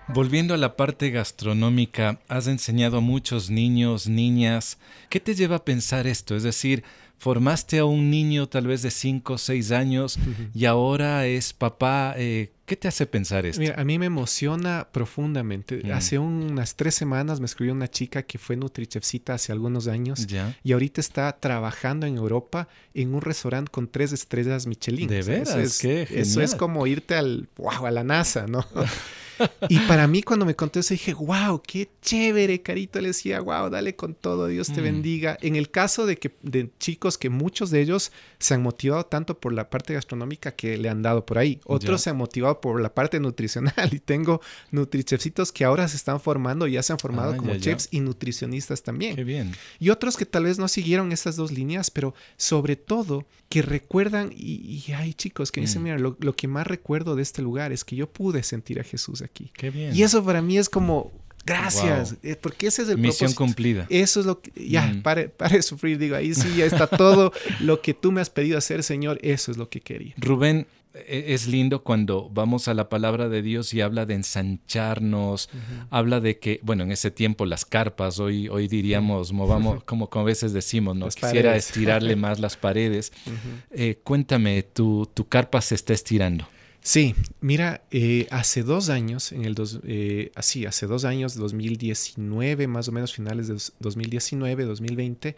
Volviendo 0.09 0.55
a 0.55 0.57
la 0.57 0.77
parte 0.77 1.11
gastronómica, 1.11 2.21
has 2.29 2.47
enseñado 2.47 2.99
a 2.99 3.01
muchos 3.01 3.51
niños, 3.51 4.07
niñas. 4.09 4.79
¿Qué 5.11 5.19
te 5.21 5.35
lleva 5.35 5.57
a 5.57 5.65
pensar 5.65 6.07
esto? 6.07 6.37
Es 6.37 6.45
decir, 6.45 6.85
formaste 7.19 7.79
a 7.81 7.85
un 7.87 8.09
niño 8.11 8.49
tal 8.49 8.67
vez 8.69 8.83
de 8.83 8.91
5 8.93 9.33
o 9.35 9.39
6 9.39 9.73
años 9.73 10.19
y 10.55 10.65
ahora 10.67 11.27
es 11.27 11.53
papá. 11.53 12.15
eh, 12.17 12.53
¿Qué 12.67 12.77
te 12.77 12.87
hace 12.89 13.07
pensar 13.07 13.47
esto? 13.47 13.61
Mira, 13.61 13.75
a 13.81 13.85
mí 13.85 13.99
me 13.99 14.07
emociona 14.07 14.89
profundamente. 14.93 15.83
Mm. 15.85 15.91
Hace 15.93 16.19
unas 16.19 16.77
tres 16.77 16.95
semanas 16.95 17.41
me 17.41 17.47
escribió 17.47 17.73
una 17.73 17.89
chica 17.89 18.23
que 18.23 18.39
fue 18.39 18.57
Nutrichefcita 18.57 19.35
hace 19.35 19.51
algunos 19.53 19.87
años 19.89 20.27
y 20.63 20.73
ahorita 20.73 21.01
está 21.01 21.33
trabajando 21.39 22.07
en 22.07 22.17
Europa 22.17 22.69
en 22.95 23.13
un 23.15 23.23
restaurante 23.23 23.71
con 23.73 23.89
tres 23.89 24.13
estrellas 24.13 24.67
Michelin. 24.69 25.09
¿De 25.09 25.19
eso 25.21 25.31
veras? 25.31 25.55
es- 25.57 25.79
Qué 25.79 26.07
Eso 26.11 26.41
es 26.43 26.55
como 26.55 26.87
irte 26.87 27.15
al, 27.17 27.49
wow, 27.57 27.87
a 27.87 27.91
la 27.91 28.05
NASA, 28.05 28.47
¿no? 28.47 28.65
y 29.69 29.79
para 29.81 30.07
mí 30.07 30.23
cuando 30.23 30.47
me 30.47 30.55
contó 30.57 30.81
eso 30.81 30.95
dije, 30.95 31.15
wow, 31.15 31.61
qué 31.67 31.89
chévere, 32.03 32.63
Carito. 32.63 33.01
Le 33.01 33.09
decía, 33.09 33.41
wow, 33.41 33.69
dale 33.71 33.97
con 33.97 34.15
todo, 34.15 34.47
Dios 34.47 34.69
te 34.73 34.81
Mm. 34.81 34.85
bendiga. 34.85 35.39
En 35.43 35.57
el 35.57 35.71
caso 35.71 36.07
de 36.07 36.17
que 36.17 36.33
de 36.43 36.71
chicos 36.79 37.19
que 37.19 37.31
muchos 37.31 37.71
de 37.71 37.81
ellos 37.81 38.13
se 38.39 38.55
han 38.55 38.63
motivado 38.63 39.05
tanto 39.07 39.39
por 39.39 39.53
la 39.53 39.69
parte 39.71 39.95
gastronómica 39.95 40.53
que 40.53 40.77
le 40.79 40.89
han 40.89 41.03
dado 41.03 41.25
por 41.27 41.39
ahí. 41.39 41.61
Otros 41.65 42.03
se 42.03 42.11
han 42.11 42.17
motivado 42.17 42.61
por 42.61 42.81
la 42.81 42.93
parte 42.95 43.21
nutricional 43.21 43.75
y 43.93 43.99
tengo 43.99 44.41
nutrichefcitos 44.71 45.53
que 45.53 45.65
ahora 45.65 45.89
se 45.89 45.97
están 45.97 46.21
formando, 46.21 46.67
ya 46.67 46.83
se 46.83 46.93
han 46.93 46.99
formado 46.99 47.33
Ah, 47.33 47.37
como 47.37 47.53
ya, 47.53 47.59
ya. 47.59 47.61
chefs 47.73 47.89
y 47.91 48.01
nutricionistas 48.01 48.83
también. 48.83 49.17
Qué 49.17 49.25
bien. 49.25 49.53
Y 49.81 49.91
otros 49.91 50.17
que 50.17 50.27
tal 50.27 50.45
vez 50.45 50.59
no 50.59 50.69
siguieron 50.69 51.13
esas 51.13 51.37
dos 51.37 51.51
líneas, 51.53 51.91
pero 51.91 52.15
sobre 52.37 52.77
todo 52.77 53.27
que 53.49 53.63
recuerdan, 53.63 54.33
y, 54.35 54.83
y 54.87 54.93
hay 54.93 55.15
chicos 55.15 55.53
que 55.53 55.61
dicen, 55.61 55.83
Mm. 55.83 55.85
mira, 55.85 55.99
lo, 55.99 56.17
lo 56.21 56.35
que 56.35 56.49
más 56.49 56.67
recuerdo 56.67 57.15
de 57.17 57.23
este 57.23 57.43
lugar 57.43 57.73
es 57.73 57.85
que 57.85 57.97
yo 57.97 58.09
pude 58.11 58.43
sentir 58.43 58.81
a 58.81 58.85
Jesús 58.85 59.23
aquí. 59.27 59.51
Qué 59.55 59.71
bien. 59.71 59.95
Y 59.95 60.03
eso 60.03 60.25
para 60.25 60.41
mí 60.43 60.57
es 60.59 60.69
como, 60.69 61.13
gracias, 61.45 62.17
eh, 62.23 62.37
porque 62.41 62.67
ese 62.69 62.83
es 62.83 62.89
el 62.89 62.99
Misión 62.99 63.29
propósito. 63.33 63.39
cumplida. 63.45 63.87
Eso 63.89 64.21
es 64.21 64.27
lo 64.27 64.41
que, 64.41 64.51
ya, 64.69 64.87
Mm. 64.87 65.03
pare, 65.03 65.29
pare 65.29 65.57
de 65.57 65.63
sufrir, 65.63 65.99
digo, 65.99 66.17
ahí 66.17 66.35
sí 66.35 66.49
ya 66.57 66.65
está 66.65 66.87
todo 66.87 67.33
lo 67.61 67.81
que 67.83 67.95
tú 67.95 68.11
me 68.13 68.21
has 68.21 68.31
pedido 68.31 68.59
hacer, 68.59 68.83
Señor, 68.83 69.19
eso 69.23 69.51
es 69.53 69.57
lo 69.57 69.69
que 69.69 69.81
quería. 69.81 70.15
Rubén, 70.17 70.67
e- 70.95 71.35
es 71.35 71.47
lindo 71.47 71.83
cuando 71.85 72.31
vamos 72.31 72.69
a 72.69 72.75
la 72.75 72.89
palabra 72.89 73.29
de 73.29 73.43
Dios 73.43 73.73
y 73.75 73.81
habla 73.83 74.07
de 74.07 74.15
ensancharnos, 74.15 75.51
habla 75.91 76.21
de 76.21 76.39
que, 76.39 76.59
bueno, 76.63 76.83
en 76.85 76.91
ese 76.93 77.11
tiempo 77.11 77.47
las 77.47 77.65
carpas, 77.65 78.19
hoy, 78.19 78.49
hoy 78.49 78.67
diríamos, 78.67 79.33
movamos, 79.33 79.85
como, 79.85 80.09
como 80.09 80.23
a 80.23 80.27
veces 80.27 80.53
decimos, 80.53 80.97
¿no? 80.97 81.05
Las 81.07 81.15
Quisiera 81.15 81.51
paredes. 81.51 81.67
estirarle 81.67 82.17
más 82.17 82.41
las 82.41 82.57
paredes. 82.57 83.13
Eh, 83.79 83.99
cuéntame, 84.03 84.63
tu, 84.63 85.07
tu 85.13 85.29
carpa 85.29 85.61
se 85.61 85.75
está 85.75 85.93
estirando. 85.93 86.49
Sí, 86.89 87.17
mira, 87.41 87.83
eh, 87.91 88.29
hace 88.31 88.63
dos 88.63 88.91
años, 88.91 89.33
en 89.33 89.45
el 89.45 89.57
dos, 89.57 89.81
eh, 89.85 90.31
así, 90.37 90.67
hace 90.67 90.87
dos 90.87 91.05
años, 91.05 91.35
2019, 91.35 92.69
más 92.69 92.87
o 92.87 92.93
menos 92.93 93.13
finales 93.13 93.49
de 93.49 93.55
dos- 93.55 93.73
2019, 93.81 94.63
2020, 94.65 95.35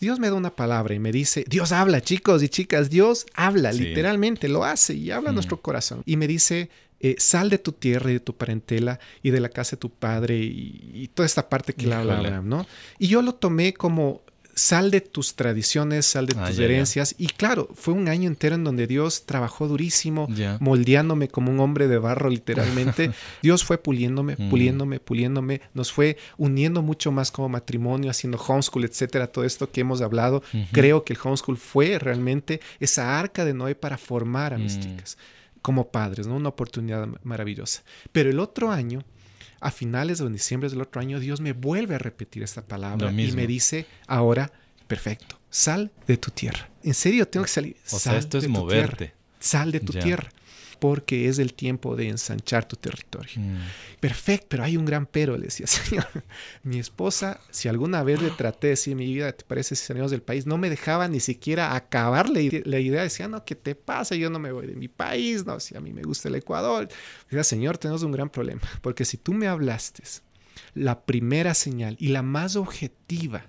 Dios 0.00 0.18
me 0.18 0.28
da 0.28 0.34
una 0.34 0.54
palabra 0.54 0.94
y 0.94 0.98
me 0.98 1.10
dice, 1.10 1.46
Dios 1.48 1.72
habla, 1.72 2.02
chicos 2.02 2.42
y 2.42 2.50
chicas, 2.50 2.90
Dios 2.90 3.24
habla, 3.32 3.72
Sí. 3.72 3.84
literalmente 3.84 4.48
lo 4.48 4.64
hace 4.64 4.92
y 4.92 5.10
habla 5.10 5.30
a 5.30 5.32
Mm. 5.32 5.36
nuestro 5.36 5.62
corazón. 5.62 6.02
Y 6.04 6.18
me 6.18 6.26
dice, 6.28 6.68
eh, 7.00 7.16
sal 7.18 7.48
de 7.48 7.56
tu 7.56 7.72
tierra 7.72 8.10
y 8.10 8.14
de 8.14 8.20
tu 8.20 8.36
parentela 8.36 9.00
y 9.22 9.30
de 9.30 9.40
la 9.40 9.48
casa 9.48 9.76
de 9.76 9.80
tu 9.80 9.88
padre 9.88 10.36
y, 10.40 10.90
y 10.92 11.08
toda 11.08 11.24
esta 11.24 11.48
parte 11.48 11.72
que 11.72 11.86
le 11.86 11.94
habla. 11.94 12.18
Abraham, 12.18 12.48
¿no? 12.50 12.66
Y 12.98 13.08
yo 13.08 13.22
lo 13.22 13.34
tomé 13.34 13.72
como 13.72 14.20
sal 14.54 14.90
de 14.90 15.00
tus 15.00 15.34
tradiciones, 15.34 16.06
sal 16.06 16.26
de 16.26 16.34
Ah, 16.38 16.46
tus 16.48 16.58
herencias. 16.58 17.14
Y 17.18 17.26
claro, 17.28 17.68
fue 17.74 17.94
un 17.94 18.08
año 18.08 18.28
entero 18.28 18.54
en 18.54 18.64
donde 18.64 18.86
Dios 18.86 19.24
trabajó 19.26 19.66
durísimo, 19.68 20.28
moldeándome 20.60 21.28
como 21.28 21.50
un 21.50 21.60
hombre 21.60 21.88
de 21.88 21.98
barro, 21.98 22.28
literalmente. 22.30 23.10
Dios 23.42 23.64
fue 23.64 23.78
puliéndome, 23.78 24.36
Mm. 24.38 24.50
puliéndome, 24.50 25.00
puliéndome. 25.00 25.60
Nos 25.74 25.92
fue 25.92 26.16
uniendo 26.36 26.82
mucho 26.82 27.12
más 27.12 27.30
como 27.30 27.48
matrimonio, 27.48 28.10
haciendo 28.10 28.38
homeschool, 28.38 28.84
etcétera. 28.84 29.26
Todo 29.26 29.44
esto 29.44 29.70
que 29.70 29.80
hemos 29.82 30.00
hablado. 30.02 30.42
Creo 30.72 31.04
que 31.04 31.12
el 31.14 31.18
homeschool 31.22 31.56
fue 31.56 31.98
realmente 31.98 32.60
esa 32.80 33.18
arca 33.18 33.44
de 33.44 33.54
Noé 33.54 33.74
para 33.74 33.98
formar 33.98 34.54
a 34.54 34.58
mis 34.58 34.76
Mm. 34.76 34.80
chicas 34.80 35.18
como 35.62 35.88
padres, 35.88 36.26
¿no? 36.26 36.34
Una 36.36 36.48
oportunidad 36.48 37.06
maravillosa. 37.22 37.82
Pero 38.10 38.30
el 38.30 38.40
otro 38.40 38.70
año, 38.70 39.04
a 39.62 39.70
finales 39.70 40.18
de 40.18 40.28
diciembre 40.28 40.68
del 40.68 40.80
otro 40.80 41.00
año, 41.00 41.20
Dios 41.20 41.40
me 41.40 41.52
vuelve 41.52 41.94
a 41.94 41.98
repetir 41.98 42.42
esta 42.42 42.62
palabra 42.62 43.12
y 43.12 43.32
me 43.32 43.46
dice, 43.46 43.86
ahora, 44.08 44.52
perfecto, 44.88 45.38
sal 45.50 45.92
de 46.06 46.16
tu 46.16 46.32
tierra. 46.32 46.68
En 46.82 46.94
serio, 46.94 47.28
tengo 47.28 47.44
que 47.44 47.52
salir. 47.52 47.76
O 47.86 47.90
sal 47.90 48.00
sea, 48.00 48.18
esto 48.18 48.38
es 48.38 48.42
de 48.42 48.48
tu 48.48 48.52
moverte. 48.52 48.96
tierra. 48.96 49.14
Sal 49.38 49.70
de 49.70 49.80
tu 49.80 49.92
tierra. 49.92 50.28
Porque 50.82 51.28
es 51.28 51.38
el 51.38 51.54
tiempo 51.54 51.94
de 51.94 52.08
ensanchar 52.08 52.66
tu 52.66 52.74
territorio. 52.74 53.34
Mm. 53.36 53.58
Perfecto, 54.00 54.46
pero 54.48 54.64
hay 54.64 54.76
un 54.76 54.84
gran 54.84 55.06
pero, 55.06 55.36
le 55.36 55.44
decía, 55.44 55.66
Señor. 55.68 56.08
Mi 56.64 56.80
esposa, 56.80 57.38
si 57.50 57.68
alguna 57.68 58.02
vez 58.02 58.20
le 58.20 58.30
traté 58.30 58.66
de 58.66 58.70
decir 58.72 58.96
mi 58.96 59.06
vida, 59.06 59.30
¿te 59.30 59.44
parece 59.44 59.76
si 59.76 59.86
salimos 59.86 60.10
del 60.10 60.22
país? 60.22 60.44
No 60.44 60.58
me 60.58 60.70
dejaba 60.70 61.06
ni 61.06 61.20
siquiera 61.20 61.76
acabar 61.76 62.28
la, 62.28 62.40
la 62.64 62.80
idea. 62.80 63.04
Decía, 63.04 63.28
no, 63.28 63.44
¿qué 63.44 63.54
te 63.54 63.76
pasa? 63.76 64.16
Yo 64.16 64.28
no 64.28 64.40
me 64.40 64.50
voy 64.50 64.66
de 64.66 64.74
mi 64.74 64.88
país, 64.88 65.46
no, 65.46 65.60
si 65.60 65.76
a 65.76 65.80
mí 65.80 65.92
me 65.92 66.02
gusta 66.02 66.28
el 66.28 66.34
Ecuador. 66.34 66.88
Decía, 67.30 67.44
Señor, 67.44 67.78
tenemos 67.78 68.02
un 68.02 68.10
gran 68.10 68.28
problema, 68.28 68.60
porque 68.80 69.04
si 69.04 69.18
tú 69.18 69.32
me 69.32 69.46
hablaste, 69.46 70.02
la 70.74 71.04
primera 71.04 71.54
señal 71.54 71.96
y 72.00 72.08
la 72.08 72.22
más 72.22 72.56
objetiva 72.56 73.46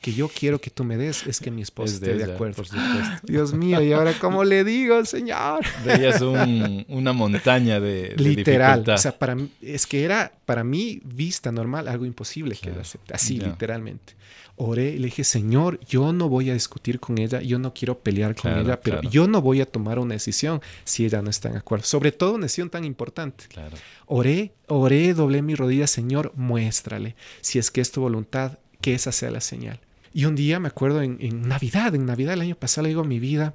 que 0.00 0.12
yo 0.14 0.28
quiero 0.28 0.60
que 0.60 0.70
tú 0.70 0.82
me 0.84 0.96
des 0.96 1.26
es 1.26 1.40
que 1.40 1.50
mi 1.50 1.62
esposa 1.62 1.94
Es 1.96 2.02
esté 2.02 2.14
de 2.14 2.32
acuerdo. 2.32 2.56
por 2.56 2.66
supuesto. 2.66 3.20
Dios 3.26 3.52
mío, 3.52 3.82
¿y 3.82 3.92
ahora 3.92 4.14
cómo 4.18 4.44
le 4.44 4.64
digo, 4.64 5.04
Señor? 5.04 5.60
Veías 5.84 6.20
un- 6.22 6.84
una 6.88 7.12
montaña 7.12 7.78
de, 7.80 8.14
de 8.16 8.16
Literal. 8.16 8.78
dificultad. 8.78 8.94
O 8.94 8.98
sea, 8.98 9.18
para 9.18 9.34
mí, 9.34 9.50
es 9.60 9.86
que 9.86 10.04
era 10.04 10.32
para 10.46 10.64
mí 10.64 11.00
vista 11.04 11.52
normal 11.52 11.86
algo 11.88 12.06
imposible 12.06 12.54
que 12.54 12.62
Claro. 12.62 12.76
la 12.76 12.82
acepte. 12.82 13.14
Así, 13.14 13.38
literalmente. 13.38 14.14
Oré 14.56 14.90
y 14.90 14.98
le 14.98 15.06
dije, 15.06 15.24
Señor, 15.24 15.80
yo 15.86 16.12
no 16.12 16.28
voy 16.28 16.50
a 16.50 16.52
discutir 16.52 17.00
con 17.00 17.16
ella, 17.18 17.40
yo 17.40 17.58
no 17.58 17.72
quiero 17.72 17.98
pelear 18.00 18.34
con 18.34 18.50
Claro, 18.52 18.60
ella, 18.60 18.80
pero 18.80 19.00
claro. 19.00 19.10
yo 19.10 19.26
no 19.26 19.40
voy 19.40 19.62
a 19.62 19.66
tomar 19.66 19.98
una 19.98 20.12
decisión 20.14 20.60
si 20.84 21.06
ella 21.06 21.22
no 21.22 21.30
está 21.30 21.48
de 21.48 21.56
acuerdo. 21.58 21.84
Sobre 21.86 22.12
todo 22.12 22.34
una 22.34 22.42
decisión 22.44 22.68
tan 22.68 22.84
importante. 22.84 23.44
Claro. 23.48 23.74
Oré, 24.06 24.52
oré, 24.66 25.14
doblé 25.14 25.40
mi 25.40 25.54
rodilla, 25.54 25.86
Señor, 25.86 26.32
muéstrale, 26.36 27.16
si 27.40 27.58
es 27.58 27.70
que 27.70 27.80
es 27.80 27.90
tu 27.90 28.02
voluntad, 28.02 28.58
que 28.82 28.94
esa 28.94 29.12
sea 29.12 29.30
la 29.30 29.40
señal. 29.40 29.80
Y 30.12 30.24
un 30.24 30.34
día 30.34 30.58
me 30.58 30.68
acuerdo 30.68 31.02
en, 31.02 31.18
en 31.20 31.48
Navidad, 31.48 31.94
en 31.94 32.04
Navidad 32.06 32.30
del 32.32 32.40
año 32.40 32.56
pasado, 32.56 32.82
le 32.84 32.88
digo 32.90 33.04
mi 33.04 33.18
vida, 33.20 33.54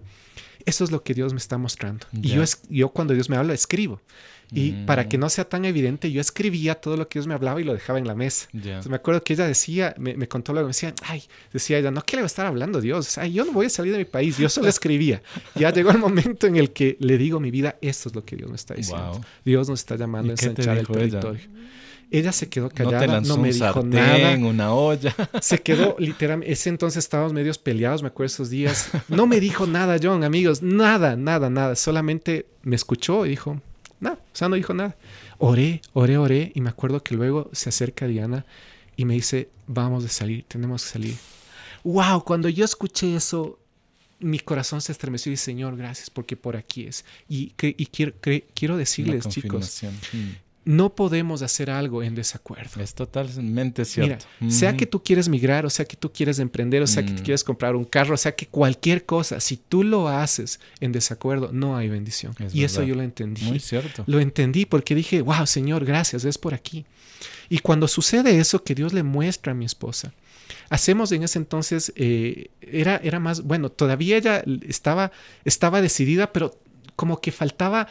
eso 0.65 0.83
es 0.83 0.91
lo 0.91 1.03
que 1.03 1.13
Dios 1.13 1.33
me 1.33 1.37
está 1.39 1.57
mostrando. 1.57 2.07
Y 2.13 2.29
Ya. 2.29 2.35
yo, 2.37 2.43
es- 2.43 2.61
yo 2.69 2.89
cuando 2.89 3.13
Dios 3.13 3.29
me 3.29 3.35
habla, 3.37 3.53
escribo. 3.53 4.01
Y 4.51 4.71
Mm. 4.73 4.85
para 4.85 5.09
que 5.09 5.17
no 5.17 5.27
sea 5.29 5.49
tan 5.49 5.65
evidente, 5.65 6.11
yo 6.11 6.21
escribía 6.21 6.75
todo 6.75 6.97
lo 6.97 7.07
que 7.09 7.17
Dios 7.17 7.25
me 7.25 7.33
hablaba 7.33 7.59
y 7.59 7.63
lo 7.63 7.73
dejaba 7.73 7.97
en 7.97 8.05
la 8.05 8.13
mesa. 8.13 8.47
Ya. 8.53 8.59
Entonces, 8.73 8.89
me 8.91 8.95
acuerdo 8.97 9.23
que 9.23 9.33
ella 9.33 9.47
decía, 9.47 9.95
me, 9.97 10.15
me 10.15 10.27
contó 10.27 10.53
luego, 10.53 10.67
me 10.67 10.69
decía, 10.69 10.93
ay, 11.01 11.23
decía 11.51 11.79
ella, 11.79 11.89
no, 11.89 12.03
¿qué 12.03 12.15
le 12.15 12.21
va 12.21 12.25
a 12.25 12.27
estar 12.27 12.45
hablando 12.45 12.79
Dios? 12.79 13.17
Ay, 13.17 13.33
yo 13.33 13.43
no 13.43 13.51
voy 13.53 13.65
a 13.65 13.69
salir 13.69 13.91
de 13.91 13.97
mi 13.97 14.05
país, 14.05 14.37
yo 14.37 14.47
solo 14.47 14.67
escribía. 14.69 15.21
Ya 15.55 15.73
llegó 15.73 15.89
el 15.89 15.97
momento 15.97 16.45
en 16.45 16.57
el 16.57 16.71
que 16.71 16.95
le 16.99 17.17
digo 17.17 17.39
mi 17.39 17.49
vida, 17.49 17.77
esto 17.81 18.09
es 18.09 18.15
lo 18.15 18.23
que 18.23 18.35
Dios 18.35 18.49
me 18.51 18.55
está 18.55 18.75
diciendo. 18.75 19.13
Wow. 19.13 19.21
Dios 19.43 19.67
nos 19.67 19.79
está 19.79 19.95
llamando 19.95 20.31
a 20.31 20.35
¿Y 20.35 20.45
ensanchar 20.45 20.77
el 20.77 20.85
dijo 20.85 20.99
ella? 20.99 21.21
Ella 22.11 22.31
se 22.31 22.47
quedó 22.49 22.65
No 22.65 22.69
callada, 22.71 23.07
no, 23.07 23.13
lanzó 23.13 23.37
me 23.37 23.49
un 23.49 23.53
dijo 23.53 23.65
sartén, 23.73 23.89
nada. 23.89 24.37
una 24.37 24.73
olla. 24.73 25.15
Se 25.41 25.57
quedó 25.59 25.95
literalmente. 25.99 26.53
Ese 26.53 26.69
entonces 26.69 27.03
estábamos 27.03 27.33
medios 27.33 27.57
peleados, 27.57 28.01
me 28.03 28.07
acuerdo 28.09 28.27
esos 28.27 28.49
días. 28.49 28.89
No 29.07 29.25
me 29.27 29.39
dijo 29.39 29.65
nada, 29.67 29.97
John, 30.01 30.23
amigos, 30.23 30.61
nada, 30.61 31.15
nada, 31.15 31.49
nada. 31.49 31.75
Solamente 31.75 32.45
me 32.63 32.75
escuchó 32.75 33.25
y 33.25 33.29
dijo, 33.29 33.59
nada, 33.99 34.15
o 34.21 34.35
sea, 34.35 34.47
no 34.49 34.55
dijo 34.55 34.73
nada. 34.73 34.95
Oré, 35.39 35.81
oré, 35.93 36.17
oré. 36.17 36.51
Y 36.55 36.61
me 36.61 36.69
acuerdo 36.69 37.01
que 37.03 37.15
luego 37.15 37.49
se 37.53 37.69
acerca 37.69 38.07
Diana 38.07 38.45
y 38.95 39.05
me 39.05 39.15
dice, 39.15 39.49
vamos 39.67 40.05
a 40.05 40.07
salir, 40.09 40.45
tenemos 40.47 40.83
que 40.83 40.89
salir. 40.89 41.15
Wow, 41.83 42.23
cuando 42.23 42.47
yo 42.49 42.63
escuché 42.65 43.15
eso, 43.15 43.59
mi 44.19 44.39
corazón 44.39 44.79
se 44.81 44.91
estremeció 44.91 45.31
y 45.31 45.37
Señor, 45.37 45.75
gracias, 45.75 46.09
porque 46.09 46.37
por 46.37 46.55
aquí 46.55 46.85
es. 46.87 47.03
Y, 47.27 47.47
que- 47.57 47.75
y 47.77 47.87
quiero, 47.87 48.13
quiero 48.53 48.77
decirles, 48.77 49.27
chicos. 49.27 49.81
Mm. 50.13 50.17
No 50.65 50.95
podemos 50.95 51.41
hacer 51.43 51.69
algo 51.69 52.01
en 52.04 52.15
desacuerdo. 52.15 52.82
Es 52.82 52.95
totalmente 52.95 53.84
Mira, 53.84 53.86
cierto. 54.19 54.25
sea 54.49 54.69
Ujú. 54.71 54.78
que 54.80 54.86
tú 54.88 55.04
quieres 55.04 55.30
migrar, 55.30 55.65
o 55.65 55.69
sea 55.69 55.86
que 55.86 55.95
tú 55.95 56.12
quieres 56.12 56.39
emprender, 56.39 56.82
o 56.82 56.88
sea 56.88 57.06
que 57.06 57.12
Mm. 57.12 57.15
tú 57.17 57.23
quieres 57.23 57.43
comprar 57.43 57.75
un 57.75 57.86
carro, 57.86 58.15
o 58.15 58.17
sea 58.17 58.34
que 58.36 58.47
cualquier 58.47 59.06
cosa, 59.06 59.39
si 59.39 59.58
tú 59.58 59.84
lo 59.84 60.08
haces 60.10 60.60
en 60.80 60.91
desacuerdo, 60.91 61.51
no 61.54 61.78
hay 61.78 61.88
bendición. 61.89 62.34
Es 62.39 62.54
y 62.56 62.63
eso 62.63 62.82
yo 62.84 62.95
lo 62.95 63.04
entendí. 63.04 63.43
Muy 63.43 63.60
cierto. 63.60 64.04
Lo 64.08 64.19
entendí 64.19 64.65
porque 64.65 64.95
dije, 64.95 65.21
wow, 65.21 65.45
Señor, 65.45 65.86
gracias, 65.86 66.25
es 66.25 66.38
por 66.38 66.54
aquí. 66.54 66.86
Y 67.47 67.60
cuando 67.60 67.88
sucede 67.88 68.39
eso, 68.39 68.63
que 68.63 68.73
Dios 68.73 68.91
le 68.91 69.04
muestra 69.04 69.51
a 69.51 69.56
mi 69.56 69.65
esposa, 69.65 70.13
hacemos 70.69 71.12
en 71.12 71.21
ese 71.23 71.38
entonces, 71.38 71.93
eh, 71.95 72.49
era, 72.62 72.97
era 73.04 73.19
más, 73.19 73.43
bueno, 73.43 73.69
todavía 73.69 74.17
ella 74.17 74.43
estaba, 74.67 75.12
estaba 75.43 75.82
decidida, 75.82 76.34
pero 76.34 76.58
como 76.95 77.21
que 77.21 77.32
faltaba, 77.32 77.88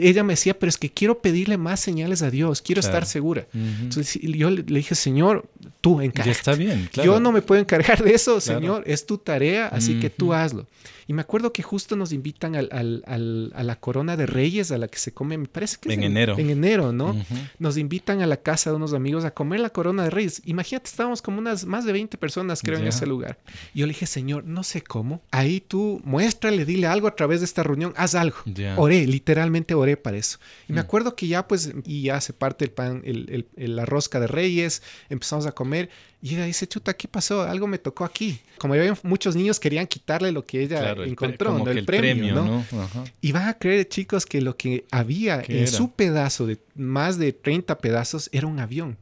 ella 0.00 0.22
me 0.24 0.32
decía, 0.34 0.58
pero 0.58 0.68
es 0.70 0.76
que 0.78 0.90
quiero 0.90 1.18
pedirle 1.20 1.56
más 1.58 1.80
señales 1.80 2.22
a 2.22 2.30
Dios, 2.30 2.62
quiero 2.62 2.80
Claro. 2.80 2.96
estar 2.98 3.06
segura. 3.08 3.46
Entonces 3.52 4.18
yo 4.22 4.50
le, 4.50 4.62
le 4.62 4.78
dije, 4.78 4.94
Señor, 4.94 5.48
tú 5.80 5.98
Ya 5.98 6.04
encárgate. 6.06 6.30
está 6.30 6.54
bien, 6.54 6.88
claro. 6.92 7.12
Yo 7.14 7.20
no 7.20 7.32
me 7.32 7.42
puedo 7.42 7.60
encargar 7.60 8.02
de 8.02 8.14
eso, 8.14 8.38
Claro. 8.38 8.60
Señor, 8.60 8.82
es 8.86 9.06
tu 9.06 9.18
tarea, 9.18 9.68
así 9.68 9.98
que 10.00 10.10
tú 10.10 10.32
hazlo. 10.32 10.66
Y 11.06 11.12
me 11.12 11.20
acuerdo 11.20 11.52
que 11.52 11.62
justo 11.62 11.96
nos 11.96 12.12
invitan 12.12 12.56
al- 12.56 12.70
al- 12.72 13.02
al- 13.06 13.52
a 13.54 13.62
la 13.62 13.76
corona 13.76 14.16
de 14.16 14.24
reyes, 14.24 14.72
a 14.72 14.78
la 14.78 14.88
que 14.88 14.98
se 14.98 15.12
come, 15.12 15.36
me 15.36 15.46
parece 15.48 15.76
que 15.78 15.90
es 15.90 15.94
En 15.98 16.02
enero. 16.02 16.34
En 16.38 16.48
enero, 16.48 16.92
¿no? 16.92 17.14
Nos 17.58 17.76
invitan 17.76 18.22
a 18.22 18.26
la 18.26 18.38
casa 18.38 18.70
de 18.70 18.76
unos 18.76 18.94
amigos 18.94 19.24
a 19.26 19.30
comer 19.32 19.60
la 19.60 19.68
corona 19.68 20.04
de 20.04 20.08
reyes. 20.10 20.40
Imagínate, 20.46 20.88
estábamos 20.88 21.20
como 21.20 21.38
unas 21.40 21.66
más 21.66 21.84
de 21.84 21.92
20 21.92 22.16
personas, 22.16 22.62
creo, 22.62 22.78
en 22.78 22.84
Ya. 22.84 22.88
ese 22.88 23.04
lugar. 23.06 23.38
Y 23.74 23.80
yo 23.80 23.86
le 23.86 23.92
dije, 23.92 24.06
Señor, 24.06 24.44
no 24.46 24.62
sé 24.62 24.80
cómo. 24.82 25.20
Ahí 25.30 25.60
tú 25.60 26.00
muéstrale, 26.04 26.64
dile 26.64 26.86
algo 26.86 27.06
a 27.06 27.14
través 27.16 27.40
de 27.40 27.44
esta 27.46 27.62
reunión, 27.62 27.92
haz 27.96 28.14
algo. 28.14 28.36
Ya. 28.46 28.74
Oré, 28.78 29.06
literalmente 29.06 29.63
oré 29.72 29.96
para 29.96 30.18
eso. 30.18 30.38
Y 30.68 30.74
me 30.74 30.82
Mm. 30.82 30.84
acuerdo 30.84 31.16
que 31.16 31.26
ya 31.28 31.48
pues, 31.48 31.72
y 31.86 32.02
ya 32.02 32.20
se 32.20 32.34
parte 32.34 32.66
el 32.66 32.72
pan, 32.72 33.00
el, 33.06 33.26
el- 33.30 33.46
el- 33.56 33.76
la 33.76 33.86
rosca 33.86 34.20
de 34.20 34.26
reyes, 34.26 34.82
empezamos 35.08 35.46
a 35.46 35.52
comer. 35.52 35.88
Y 36.20 36.34
ella 36.34 36.44
dice, 36.44 36.66
chuta, 36.66 36.94
¿qué 36.94 37.06
pasó? 37.08 37.42
Algo 37.42 37.66
me 37.66 37.78
tocó 37.78 38.04
aquí. 38.04 38.40
Como 38.58 38.74
había 38.74 38.94
muchos 39.02 39.36
niños 39.36 39.60
querían 39.60 39.86
quitarle 39.86 40.32
lo 40.32 40.44
que 40.44 40.60
ella 40.62 40.80
Claro, 40.80 41.04
el 41.04 41.10
encontró, 41.10 41.52
como 41.52 41.64
¿no? 41.64 41.70
el, 41.70 41.84
premio, 41.86 42.34
¿no? 42.34 42.64
Ajá. 42.82 43.04
Y 43.22 43.32
van 43.32 43.48
a 43.48 43.54
creer, 43.54 43.88
chicos, 43.88 44.26
que 44.26 44.40
lo 44.42 44.56
que 44.56 44.84
había 44.90 45.40
¿Qué 45.42 45.52
en 45.52 45.62
era? 45.62 45.72
su 45.72 45.92
pedazo 45.92 46.46
de 46.46 46.58
más 46.74 47.16
de 47.18 47.32
30 47.32 47.78
pedazos 47.78 48.28
era 48.32 48.46
un 48.46 48.58
avión. 48.58 48.98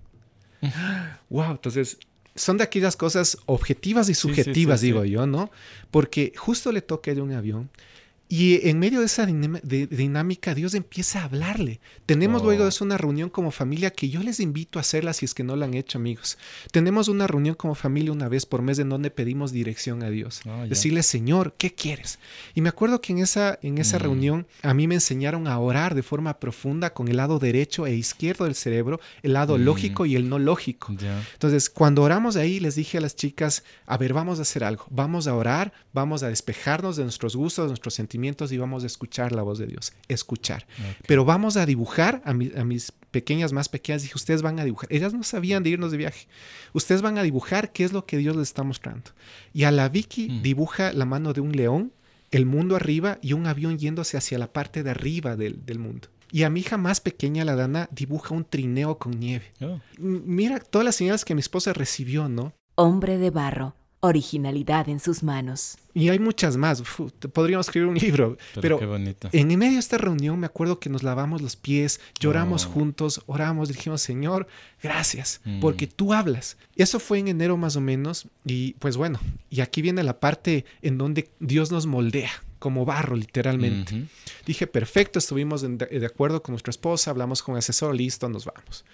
wow, 1.31 1.51
entonces 1.53 1.99
son 2.35 2.57
de 2.57 2.65
aquellas 2.65 2.97
cosas 2.97 3.37
objetivas 3.47 4.09
y 4.09 4.15
Sí, 4.15 4.21
sí, 4.23 4.29
sí, 4.29 4.29
subjetivas, 4.43 4.81
sí. 4.81 4.87
digo 4.87 5.05
yo, 5.05 5.27
¿no? 5.27 5.51
Porque 5.91 6.33
justo 6.37 6.73
le 6.73 6.81
toca 6.83 7.11
a 7.11 7.15
ella 7.15 7.23
un 7.23 7.33
avión. 7.33 7.69
Y 8.35 8.67
en 8.67 8.79
medio 8.79 9.01
de 9.01 9.05
esa 9.07 9.27
de- 9.27 9.87
dinámica, 9.89 10.55
Dios 10.55 10.73
empieza 10.73 11.21
a 11.21 11.25
hablarle. 11.25 11.81
Tenemos 12.07 12.41
Oh. 12.41 12.47
luego 12.47 12.63
de 12.63 12.71
eso 12.71 12.83
una 12.83 12.97
reunión 12.97 13.29
como 13.29 13.51
familia 13.51 13.91
que 13.91 14.09
yo 14.09 14.23
les 14.23 14.41
invito 14.41 14.79
a 14.79 14.81
hacerla 14.81 15.13
si 15.13 15.27
es 15.27 15.35
que 15.35 15.45
no 15.45 15.55
la 15.55 15.67
han 15.67 15.75
hecho, 15.75 15.99
amigos. 15.99 16.39
Tenemos 16.71 17.09
una 17.09 17.27
reunión 17.27 17.55
como 17.55 17.75
familia 17.75 18.11
una 18.11 18.31
vez 18.31 18.47
por 18.47 18.63
mes 18.63 18.79
en 18.79 18.89
donde 18.89 19.11
pedimos 19.11 19.53
dirección 19.53 20.03
a 20.03 20.09
Dios. 20.09 20.41
Ya. 20.47 20.65
Decirle, 20.65 21.03
Señor, 21.03 21.57
¿qué 21.59 21.75
quieres? 21.75 22.19
Y 22.55 22.63
me 22.63 22.71
acuerdo 22.71 23.03
que 23.03 23.13
en 23.13 23.19
esa, 23.19 23.59
en 23.61 23.77
esa 23.77 23.99
Mm. 23.99 24.01
reunión 24.01 24.47
a 24.63 24.73
mí 24.73 24.89
me 24.89 24.95
enseñaron 24.95 25.47
a 25.47 25.59
orar 25.59 25.95
de 25.95 26.03
forma 26.03 26.41
profunda 26.41 26.95
con 26.95 27.09
el 27.09 27.19
lado 27.19 27.39
derecho 27.39 27.87
e 27.87 27.95
izquierdo 27.95 28.47
del 28.47 28.55
cerebro, 28.55 28.99
el 29.23 29.35
lado 29.35 29.59
Mm. 29.59 29.61
lógico 29.65 30.07
y 30.07 30.17
el 30.17 30.31
no 30.31 30.39
lógico. 30.39 30.95
Entonces, 31.35 31.69
cuando 31.69 32.01
oramos 32.03 32.37
ahí, 32.37 32.61
les 32.61 32.77
dije 32.77 32.97
a 32.97 33.03
las 33.03 33.15
chicas, 33.15 33.63
a 33.85 33.99
ver, 33.99 34.15
vamos 34.15 34.39
a 34.39 34.43
hacer 34.43 34.65
algo, 34.65 34.87
vamos 34.89 35.27
a 35.27 35.35
orar, 35.35 35.75
vamos 35.93 36.23
a 36.23 36.29
despejarnos 36.31 36.97
de 36.97 37.03
nuestros 37.03 37.37
gustos, 37.37 37.67
de 37.67 37.69
nuestros 37.69 37.93
sentimientos 37.93 38.22
y 38.23 38.59
vamos 38.59 38.85
a 38.85 38.87
escuchar 38.87 39.33
la 39.33 39.43
voz 39.43 39.59
de 39.59 39.67
Dios, 39.67 39.93
escuchar. 40.09 40.67
Pero 41.07 41.25
vamos 41.25 41.57
a 41.57 41.67
dibujar, 41.67 42.23
a, 42.25 42.33
mi- 42.33 42.53
a 42.57 42.65
mis 42.65 42.93
pequeñas 43.11 43.53
más 43.53 43.69
pequeñas, 43.69 44.03
dije, 44.03 44.15
ustedes 44.17 44.43
van 44.43 44.59
a 44.59 44.65
dibujar. 44.65 44.91
Ellas 44.93 45.13
no 45.13 45.23
sabían 45.23 45.63
de 45.63 45.71
irnos 45.71 45.91
de 45.91 45.99
viaje. 45.99 46.27
Ustedes 46.73 47.03
van 47.03 47.19
a 47.19 47.23
dibujar 47.23 47.73
qué 47.73 47.85
es 47.85 47.93
lo 47.93 48.07
que 48.07 48.17
Dios 48.19 48.37
les 48.37 48.49
está 48.49 48.63
mostrando. 48.63 49.11
Y 49.53 49.65
a 49.65 49.71
la 49.71 49.89
Vicky 49.89 50.29
Mm. 50.31 50.43
dibuja 50.43 50.93
la 50.93 51.05
mano 51.05 51.33
de 51.33 51.41
un 51.41 51.53
león, 51.53 51.93
el 52.31 52.47
mundo 52.47 52.77
arriba 52.77 53.19
y 53.21 53.35
un 53.35 53.47
avión 53.47 53.79
yéndose 53.79 54.17
hacia 54.17 54.39
la 54.39 54.53
parte 54.53 54.83
de 54.83 54.91
arriba 54.91 55.37
del, 55.37 55.67
del 55.67 55.79
mundo. 55.79 56.09
Y 56.31 56.45
a 56.45 56.51
mi 56.51 56.61
hija 56.61 56.79
más 56.79 57.01
pequeña, 57.01 57.45
la 57.45 57.57
Dana, 57.57 57.91
dibuja 57.93 58.35
un 58.35 58.45
trineo 58.47 58.97
con 58.97 59.21
nieve. 59.21 59.53
Oh, 59.61 59.79
Mira 59.99 60.59
todas 60.61 60.85
las 60.87 60.97
señales 60.97 61.27
que 61.27 61.35
mi 61.35 61.41
esposa 61.41 61.75
recibió, 61.75 62.27
¿no? 62.31 62.55
Hombre 62.75 63.19
de 63.19 63.29
barro, 63.29 63.75
originalidad 64.05 64.89
en 64.89 64.99
sus 64.99 65.23
manos. 65.23 65.77
Y 65.95 66.09
hay 66.09 66.19
muchas 66.19 66.57
más. 66.57 66.81
Uf, 66.81 67.01
podríamos 67.33 67.67
escribir 67.69 67.89
un 67.89 67.95
libro. 67.99 68.37
pero, 68.55 68.61
Pero, 68.63 68.79
qué 68.81 68.87
bonito. 68.87 69.29
en 69.33 69.59
medio 69.59 69.75
de 69.75 69.79
esta 69.79 69.97
reunión 69.97 70.39
me 70.41 70.47
acuerdo 70.47 70.81
que 70.81 70.91
nos 70.91 71.03
lavamos 71.05 71.41
los 71.41 71.55
pies, 71.55 72.01
lloramos 72.19 72.67
Oh. 72.67 72.71
juntos, 72.71 73.23
oramos, 73.27 73.69
dijimos, 73.69 74.03
Señor, 74.03 74.49
gracias, 74.83 75.41
Mm. 75.45 75.61
porque 75.61 75.87
tú 75.87 76.13
hablas. 76.13 76.57
Eso 76.77 76.99
fue 76.99 77.21
en 77.21 77.29
enero 77.29 77.57
más 77.57 77.77
o 77.77 77.81
menos. 77.81 78.27
Y 78.45 78.73
pues 78.75 78.97
bueno, 78.97 79.21
y 79.51 79.61
aquí 79.61 79.83
viene 79.83 80.03
la 80.03 80.19
parte 80.19 80.65
en 80.83 80.99
donde 80.99 81.31
Dios 81.39 81.71
nos 81.71 81.87
moldea 81.87 82.31
como 82.59 82.85
barro, 82.85 83.15
literalmente. 83.17 84.07
Dije, 84.47 84.67
perfecto, 84.67 85.19
estuvimos 85.21 85.63
de, 85.63 85.69
de 85.77 86.07
acuerdo 86.07 86.43
con 86.43 86.53
nuestra 86.55 86.71
esposa, 86.71 87.11
hablamos 87.11 87.43
con 87.43 87.55
el 87.55 87.59
asesor, 87.61 87.95
listo, 87.95 88.29
nos 88.29 88.45
vamos. 88.45 88.85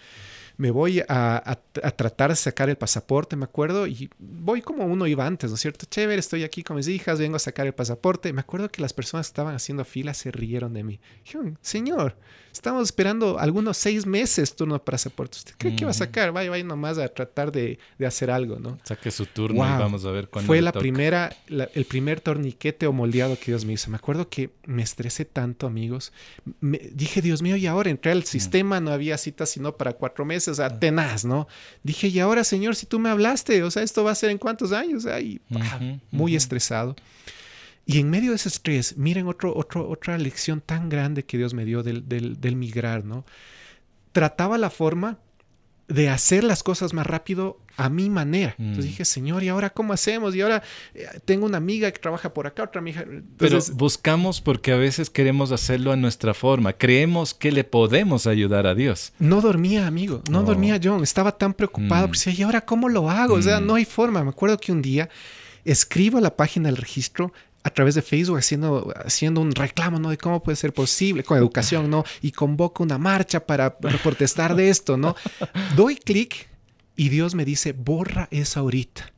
Me 0.59 0.73
voy 0.73 1.03
a, 1.09 1.61
tratar 1.97 2.31
de 2.31 2.37
sacar 2.37 2.69
el 2.69 2.77
pasaporte, 2.77 3.37
me 3.37 3.45
acuerdo, 3.45 3.87
y 3.87 4.11
voy 4.19 4.61
como 4.61 4.85
uno 4.87 5.07
iba 5.07 5.25
antes, 5.25 5.51
¿no 5.51 5.55
es 5.55 5.61
cierto? 5.61 5.87
Chévere, 5.89 6.19
estoy 6.19 6.43
aquí 6.43 6.65
con 6.65 6.77
mis 6.77 6.89
hijas, 6.89 7.21
vengo 7.21 7.37
a 7.37 7.39
sacar 7.39 7.67
el 7.69 7.75
pasaporte. 7.75 8.33
Me 8.33 8.41
acuerdo 8.41 8.69
que 8.69 8.83
las 8.83 8.93
personas 8.93 9.27
que 9.27 9.31
estaban 9.31 9.55
haciendo 9.55 9.85
fila 9.85 10.15
se 10.15 10.33
rieron 10.33 10.75
de 10.75 10.83
mí. 10.83 11.01
Dijeron, 11.25 11.57
señor, 11.63 12.17
estamos 12.53 12.83
esperando 12.89 13.39
algunos 13.39 13.77
seis 13.77 14.05
meses 14.05 14.57
turno 14.57 14.75
de 14.75 14.81
pasaporte. 14.81 15.39
¿Usted 15.39 15.55
cree 15.57 15.77
que 15.77 15.85
va 15.85 15.93
a 15.93 15.95
sacar? 15.95 16.33
Vaya, 16.33 16.51
vaya 16.51 16.65
nomás 16.65 16.99
a 16.99 17.07
tratar 17.07 17.53
de, 17.53 17.79
hacer 18.05 18.29
algo, 18.29 18.59
¿no? 18.59 18.79
Saque 18.83 19.13
su 19.13 19.27
turno 19.27 19.65
y 19.65 19.79
vamos 19.79 20.05
a 20.05 20.11
ver 20.11 20.29
cuándo 20.29 20.49
Fue 20.49 20.61
la 20.61 20.73
primera, 20.73 21.31
el 21.49 21.85
primer 21.85 22.21
torniquete 22.21 22.89
o 22.89 22.93
moldeado 22.93 23.37
que 23.39 23.53
Dios 23.53 23.65
me 23.65 23.75
hizo. 23.75 23.91
Me 23.91 23.97
acuerdo 23.97 24.29
que 24.29 24.51
me 24.65 24.83
estresé 24.83 25.25
tanto, 25.25 25.69
amigos. 25.69 26.13
Me, 26.61 26.79
dije, 26.93 27.23
Dios 27.23 27.43
mío, 27.43 27.55
y 27.55 27.69
ahora 27.69 27.91
entré 27.91 28.11
al 28.11 28.25
sistema, 28.25 28.81
no 28.81 28.91
había 28.91 29.17
cita 29.19 29.47
sino 29.47 29.77
para 29.77 29.93
cuatro 29.93 30.25
meses, 30.25 30.48
o 30.51 30.55
sea, 30.55 30.79
tenaz, 30.79 31.25
¿no? 31.25 31.49
Dije, 31.83 32.09
y 32.09 32.19
ahora, 32.21 32.45
Señor, 32.45 32.77
si 32.77 32.87
tú 32.87 32.99
me 32.99 33.09
hablaste, 33.09 33.63
o 33.63 33.71
sea, 33.71 33.83
esto 33.83 34.05
va 34.05 34.13
a 34.13 34.15
ser 34.15 34.31
en 34.31 34.39
cuántos 34.39 34.73
años, 34.73 35.07
Ay, 35.07 35.41
muy 36.11 36.37
estresado. 36.37 36.97
Y 37.87 38.01
en 38.01 38.11
medio 38.11 38.31
de 38.31 38.37
ese 38.37 38.51
estrés, 38.51 38.97
miren 38.99 39.27
otro, 39.29 39.57
otro, 39.57 39.89
otra 39.89 40.19
lección 40.19 40.61
tan 40.61 40.89
grande 40.89 41.25
que 41.25 41.39
Dios 41.39 41.55
me 41.55 41.65
dio 41.65 41.83
del, 41.83 42.07
del, 42.07 42.39
del 42.41 42.55
migrar, 42.55 43.05
¿no? 43.05 43.25
Trataba 44.13 44.59
la 44.59 44.69
forma 44.69 45.19
de 45.89 46.11
hacer 46.11 46.45
las 46.45 46.63
cosas 46.63 46.93
más 46.93 47.07
rápido 47.07 47.59
a 47.79 47.89
mi 47.89 48.11
manera. 48.11 48.57
Entonces 48.59 48.85
mm. 48.85 48.89
dije, 48.89 49.05
Señor, 49.05 49.45
¿y 49.45 49.49
ahora 49.49 49.71
cómo 49.71 49.93
hacemos? 49.93 50.35
Y 50.35 50.41
ahora 50.41 50.65
eh, 50.95 51.07
tengo 51.25 51.47
una 51.47 51.59
amiga 51.59 51.91
que 51.93 52.01
trabaja 52.01 52.35
por 52.35 52.49
acá, 52.49 52.65
otra 52.65 52.81
amiga. 52.81 53.05
Pero 53.39 53.61
buscamos 53.75 54.41
porque 54.41 54.73
a 54.73 54.77
veces 54.77 55.11
queremos 55.11 55.53
hacerlo 55.53 55.93
a 55.93 55.97
nuestra 55.97 56.35
forma. 56.35 56.73
Creemos 56.73 57.35
que 57.35 57.53
le 57.53 57.63
podemos 57.63 58.27
ayudar 58.27 58.67
a 58.67 58.75
Dios. 58.75 59.13
No 59.21 59.41
dormía, 59.41 59.87
amigo. 59.87 60.23
No, 60.29 60.43
dormía 60.43 60.81
John. 60.83 61.05
Estaba 61.05 61.31
tan 61.39 61.55
preocupado. 61.55 62.09
Mm. 62.09 62.31
¿y 62.37 62.43
ahora 62.43 62.61
cómo 62.63 62.89
lo 62.89 63.09
hago? 63.09 63.35
O 63.35 63.43
sea, 63.43 63.61
mm. 63.61 63.67
no 63.67 63.77
hay 63.77 63.85
forma. 63.85 64.25
Me 64.25 64.31
acuerdo 64.31 64.59
que 64.59 64.73
un 64.73 64.83
día 64.83 65.09
escribo 65.65 66.19
a 66.19 66.21
la 66.21 66.37
página 66.37 66.69
del 66.69 66.77
registro 66.77 67.33
a 67.63 67.71
través 67.71 67.95
de 67.95 68.03
Facebook 68.03 68.39
haciendo, 68.39 68.93
haciendo 69.05 69.41
un 69.41 69.53
reclamo, 69.53 70.01
¿no? 70.01 70.11
De 70.11 70.19
cómo 70.19 70.43
puede 70.43 70.57
ser 70.57 70.73
posible 70.73 71.23
con 71.23 71.39
educación, 71.39 71.89
¿no? 71.89 72.03
Y 72.23 72.33
convoco 72.33 72.83
una 72.83 72.99
marcha 72.99 73.47
para 73.47 73.79
protestar 73.79 74.57
de 74.57 74.69
esto, 74.69 74.97
¿no? 74.97 75.15
Doy 75.77 75.97
clic 75.97 76.49
y 76.99 77.11
Dios 77.11 77.37
me 77.37 77.45
dice, 77.45 77.73
borra 77.73 78.27
eso 78.33 78.59
ahorita. 78.59 79.13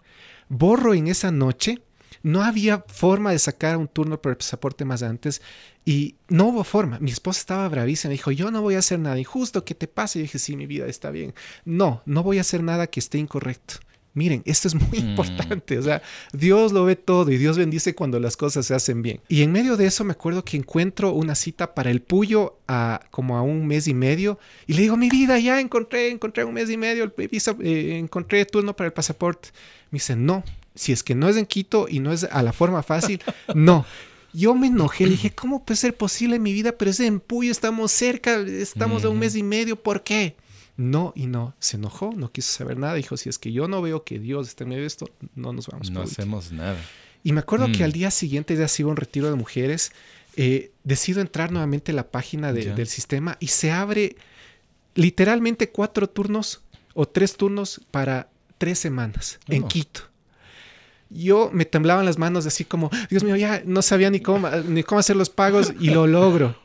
Borro 0.51 0.93
en 0.93 1.09
esa 1.09 1.33
noche. 1.33 1.83
No 2.23 2.45
había 2.45 2.85
forma 2.87 3.33
de 3.33 3.39
sacar 3.39 3.79
un 3.79 3.89
turno 3.89 4.21
por 4.21 4.33
el 4.33 4.37
pasaporte 4.37 4.85
más 4.85 5.03
antes 5.03 5.41
y 5.87 6.17
no 6.29 6.49
hubo 6.49 6.63
forma. 6.63 6.99
Mi 7.01 7.11
esposa 7.11 7.41
estaba 7.41 7.67
bravísima. 7.71 8.11
Me 8.11 8.17
dijo, 8.17 8.33
yo 8.33 8.51
no 8.51 8.61
voy 8.61 8.75
a 8.75 8.81
hacer 8.81 8.99
nada 8.99 9.19
injusto, 9.19 9.65
¿qué 9.65 9.75
te 9.75 9.89
pasa? 9.89 10.19
Y 10.19 10.23
dije, 10.23 10.39
sí, 10.39 10.57
mi 10.57 10.67
vida 10.67 10.87
está 10.87 11.11
bien. 11.11 11.33
No, 11.65 12.03
no 12.05 12.23
voy 12.23 12.37
a 12.37 12.43
hacer 12.43 12.63
nada 12.63 12.89
que 12.89 13.01
esté 13.01 13.17
incorrecto. 13.17 13.77
Miren, 14.13 14.43
esto 14.45 14.69
es 14.69 14.75
muy 14.75 15.01
mm. 15.03 15.11
importante. 15.11 15.79
O 15.79 15.83
sea, 15.83 16.03
Dios 16.33 16.73
lo 16.73 16.85
ve 16.85 16.97
todo 16.97 17.31
y 17.31 17.39
Dios 17.39 17.59
bendice 17.59 17.95
cuando 17.95 18.19
las 18.19 18.37
cosas 18.37 18.67
se 18.67 18.75
hacen 18.75 19.03
bien. 19.03 19.21
Y 19.29 19.43
en 19.43 19.53
medio 19.53 19.77
de 19.77 19.87
eso 19.87 20.05
me 20.05 20.13
acuerdo 20.13 20.45
que 20.45 20.57
encuentro 20.57 21.13
una 21.13 21.35
cita 21.35 21.75
para 21.75 21.91
el 21.91 22.03
Puyo 22.03 22.59
a 22.67 23.01
como 23.11 23.37
a 23.37 23.43
un 23.43 23.67
mes 23.67 23.87
y 23.87 23.95
medio. 23.95 24.39
Y 24.67 24.75
le 24.75 24.83
digo, 24.83 24.97
mi 24.97 25.09
vida, 25.09 25.39
ya 25.39 25.61
encontré, 25.61 26.11
encontré 26.11 26.45
un 26.45 26.55
mes 26.55 26.71
y 26.71 26.77
medio, 26.77 27.05
el 27.05 27.29
visa, 27.29 27.57
eh, 27.61 27.99
encontré 27.99 28.45
turno 28.47 28.75
para 28.75 28.89
el 28.89 28.93
pasaporte. 28.93 29.51
Me 29.91 29.97
dice, 29.97 30.17
no, 30.17 30.45
si 30.75 30.93
es 30.93 31.03
que 31.03 31.15
no 31.15 31.29
es 31.29 31.37
en 31.37 31.47
Quito 31.47 31.87
y 31.89 32.01
no 32.01 32.13
es 32.13 32.25
a 32.25 32.43
la 32.43 32.53
forma 32.53 32.83
fácil, 32.83 33.21
no. 33.55 33.85
Yo 34.33 34.55
me 34.55 34.69
enojé, 34.69 35.05
le 35.05 35.11
dije, 35.11 35.31
¿cómo 35.31 35.65
puede 35.65 35.77
ser 35.77 35.97
posible 35.97 36.37
en 36.37 36.43
mi 36.43 36.53
vida? 36.53 36.71
Pero 36.79 36.93
es 36.93 37.01
en 37.01 37.19
Puyo, 37.19 37.51
estamos 37.51 37.91
cerca, 37.91 38.39
estamos 38.39 39.03
de 39.03 39.09
un 39.09 39.19
mes 39.19 39.35
y 39.35 39.43
medio, 39.43 39.75
¿por 39.75 40.05
qué? 40.05 40.37
No 40.81 41.13
y 41.15 41.27
no. 41.27 41.55
Se 41.59 41.77
enojó, 41.77 42.15
no 42.17 42.33
quiso 42.33 42.53
saber 42.53 42.79
nada. 42.79 42.95
Dijo, 42.95 43.19
si 43.19 43.29
es 43.29 43.39
que 43.39 43.53
yo 43.53 43.69
no 43.69 43.83
veo 43.83 44.03
que 44.03 44.19
Dios 44.19 44.49
esté 44.49 44.65
en 44.65 44.71
medio 44.71 44.81
de 44.81 44.87
esto, 44.87 45.11
no 45.35 45.53
nos 45.53 45.67
vamos. 45.67 45.91
No 45.91 46.01
hacemos 46.01 46.53
nada. 46.53 46.79
Y 47.23 47.33
me 47.33 47.41
acuerdo 47.41 47.67
que 47.71 47.81
mm. 47.81 47.83
al 47.83 47.93
día 47.93 48.11
siguiente 48.11 48.57
ya 48.57 48.67
sido 48.67 48.89
un 48.89 48.97
retiro 48.97 49.29
de 49.29 49.37
mujeres. 49.37 49.93
Eh, 50.37 50.73
decido 50.83 51.21
entrar 51.21 51.53
nuevamente 51.53 51.93
a 51.93 51.95
la 51.95 52.11
página 52.11 52.55
del 52.55 52.87
sistema 52.87 53.37
y 53.41 53.49
se 53.49 53.73
abre 53.73 54.17
literalmente 54.95 55.69
cuatro 55.69 56.09
turnos 56.09 56.63
o 56.95 57.07
tres 57.07 57.37
turnos 57.37 57.83
para 57.91 58.31
tres 58.57 58.79
semanas 58.79 59.39
en. 59.49 59.69
Quito. 59.69 60.03
Yo 61.11 61.51
me 61.53 61.67
temblaban 61.67 62.07
las 62.07 62.17
manos 62.17 62.47
así 62.47 62.65
como, 62.65 62.89
Dios 63.11 63.23
mío, 63.23 63.37
ya 63.37 63.63
no 63.67 63.83
sabía 63.83 64.09
ni 64.09 64.21
cómo, 64.21 64.49
ni 64.49 64.83
cómo 64.83 65.01
hacer 65.01 65.17
los 65.17 65.29
pagos 65.29 65.75
y 65.79 65.91
lo 65.91 66.07
logro. 66.07 66.57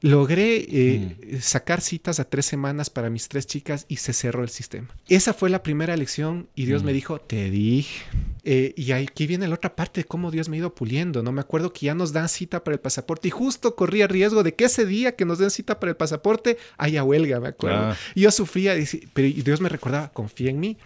Logré 0.00 0.66
eh, 0.68 0.98
mm. 0.98 1.40
sacar 1.40 1.80
citas 1.80 2.20
a 2.20 2.28
tres 2.28 2.46
semanas 2.46 2.90
para 2.90 3.10
mis 3.10 3.28
tres 3.28 3.46
chicas 3.46 3.86
y 3.88 3.96
se 3.96 4.12
cerró 4.12 4.42
el 4.42 4.50
sistema. 4.50 4.88
Esa 5.08 5.32
fue 5.32 5.50
la 5.50 5.62
primera 5.62 5.96
lección 5.96 6.48
y 6.54 6.66
Dios 6.66 6.82
me 6.82 6.92
mm. 6.92 6.94
dijo, 6.94 7.20
te 7.20 7.50
dije. 7.50 8.04
Eh, 8.48 8.74
y 8.76 8.92
aquí 8.92 9.26
viene 9.26 9.48
la 9.48 9.56
otra 9.56 9.74
parte 9.74 10.02
de 10.02 10.04
cómo 10.04 10.30
Dios 10.30 10.48
me 10.48 10.56
ha 10.56 10.60
ido 10.60 10.72
puliendo. 10.72 11.20
No 11.20 11.32
me 11.32 11.40
acuerdo 11.40 11.72
que 11.72 11.86
ya 11.86 11.96
nos 11.96 12.12
dan 12.12 12.28
cita 12.28 12.62
para 12.62 12.76
el 12.76 12.80
pasaporte 12.80 13.26
y 13.26 13.32
justo 13.32 13.74
corría 13.74 14.06
riesgo 14.06 14.44
de 14.44 14.54
que 14.54 14.66
ese 14.66 14.86
día 14.86 15.16
que 15.16 15.24
nos 15.24 15.38
den 15.38 15.50
cita 15.50 15.80
para 15.80 15.90
el 15.90 15.96
pasaporte 15.96 16.56
haya 16.78 17.02
huelga, 17.02 17.40
me 17.40 17.48
acuerdo. 17.48 17.78
Ah. 17.78 17.96
Y 18.14 18.20
yo 18.20 18.30
sufría, 18.30 18.76
pero 19.14 19.28
Dios 19.42 19.60
me 19.60 19.68
recordaba, 19.68 20.12
confía 20.12 20.50
en 20.50 20.60
mí. 20.60 20.76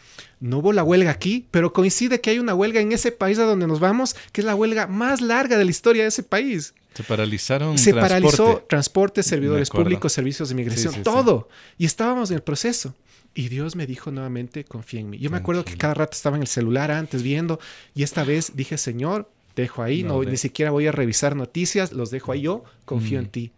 No 0.41 0.61
hubo 0.61 0.73
la 0.73 0.83
huelga 0.83 1.11
aquí, 1.11 1.49
pero 1.51 1.75
coincide 1.75 2.23
que 2.23 2.31
hay 2.31 2.39
una 2.39 2.55
huelga 2.55 2.81
en 2.81 2.93
ese 2.93 3.13
país 3.13 3.39
a 3.39 3.45
donde 3.45 3.67
nos 3.67 3.79
vamos, 3.79 4.17
que 4.33 4.41
es 4.41 4.47
la 4.47 4.55
huelga 4.55 4.87
más 4.87 5.21
larga 5.21 5.59
de 5.59 5.67
la 5.67 5.71
historia 5.71 6.05
de 6.05 6.09
ese 6.09 6.23
país. 6.23 6.73
Se 6.95 7.03
paralizaron. 7.03 7.77
Se 7.77 7.93
paralizó 7.93 8.65
transporte, 8.71 9.23
servidores 9.23 9.69
públicos, 9.69 10.11
servicios 10.15 10.49
de 10.49 10.55
inmigración, 10.55 11.03
todo. 11.03 11.51
Y 11.77 11.85
estábamos 11.85 12.31
en 12.31 12.37
el 12.37 12.43
proceso. 12.43 12.95
Y 13.35 13.49
Dios 13.49 13.77
me 13.77 13.87
dijo 13.87 14.11
nuevamente, 14.11 14.65
confía 14.65 15.01
en 15.01 15.11
mí. 15.11 15.19
Yo 15.19 15.31
me 15.31 15.37
acuerdo 15.37 15.65
que 15.65 15.77
cada 15.77 15.95
rato 15.95 16.17
estaba 16.17 16.37
en 16.37 16.43
el 16.43 16.49
celular 16.49 16.91
antes 16.91 17.23
viendo 17.23 17.61
y 17.95 18.03
esta 18.03 18.25
vez 18.25 18.53
dije, 18.57 18.77
Señor, 18.77 19.31
dejo 19.55 19.83
ahí, 19.83 20.03
no, 20.03 20.23
ni 20.23 20.37
siquiera 20.37 20.71
voy 20.71 20.87
a 20.87 20.93
revisar 20.93 21.37
noticias, 21.37 21.93
los 21.93 22.11
dejo 22.11 22.33
ahí 22.33 22.43
yo, 22.43 22.65
confío 22.85 23.19
en 23.19 23.27
mm. 23.27 23.31
ti. 23.31 23.53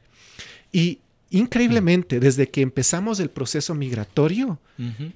Y 0.73 1.01
increíblemente, 1.31 2.21
desde 2.21 2.49
que 2.49 2.61
empezamos 2.61 3.19
el 3.21 3.31
proceso 3.31 3.75
migratorio, 3.75 4.59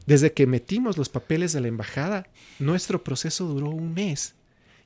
desde 0.07 0.33
que 0.33 0.47
metimos 0.47 0.97
los 0.97 1.09
papeles 1.09 1.53
de 1.53 1.61
la 1.61 1.69
embajada, 1.69 2.27
nuestro 2.59 3.03
proceso 3.05 3.47
duró 3.47 3.71
un 3.71 3.95
mes. 3.95 4.35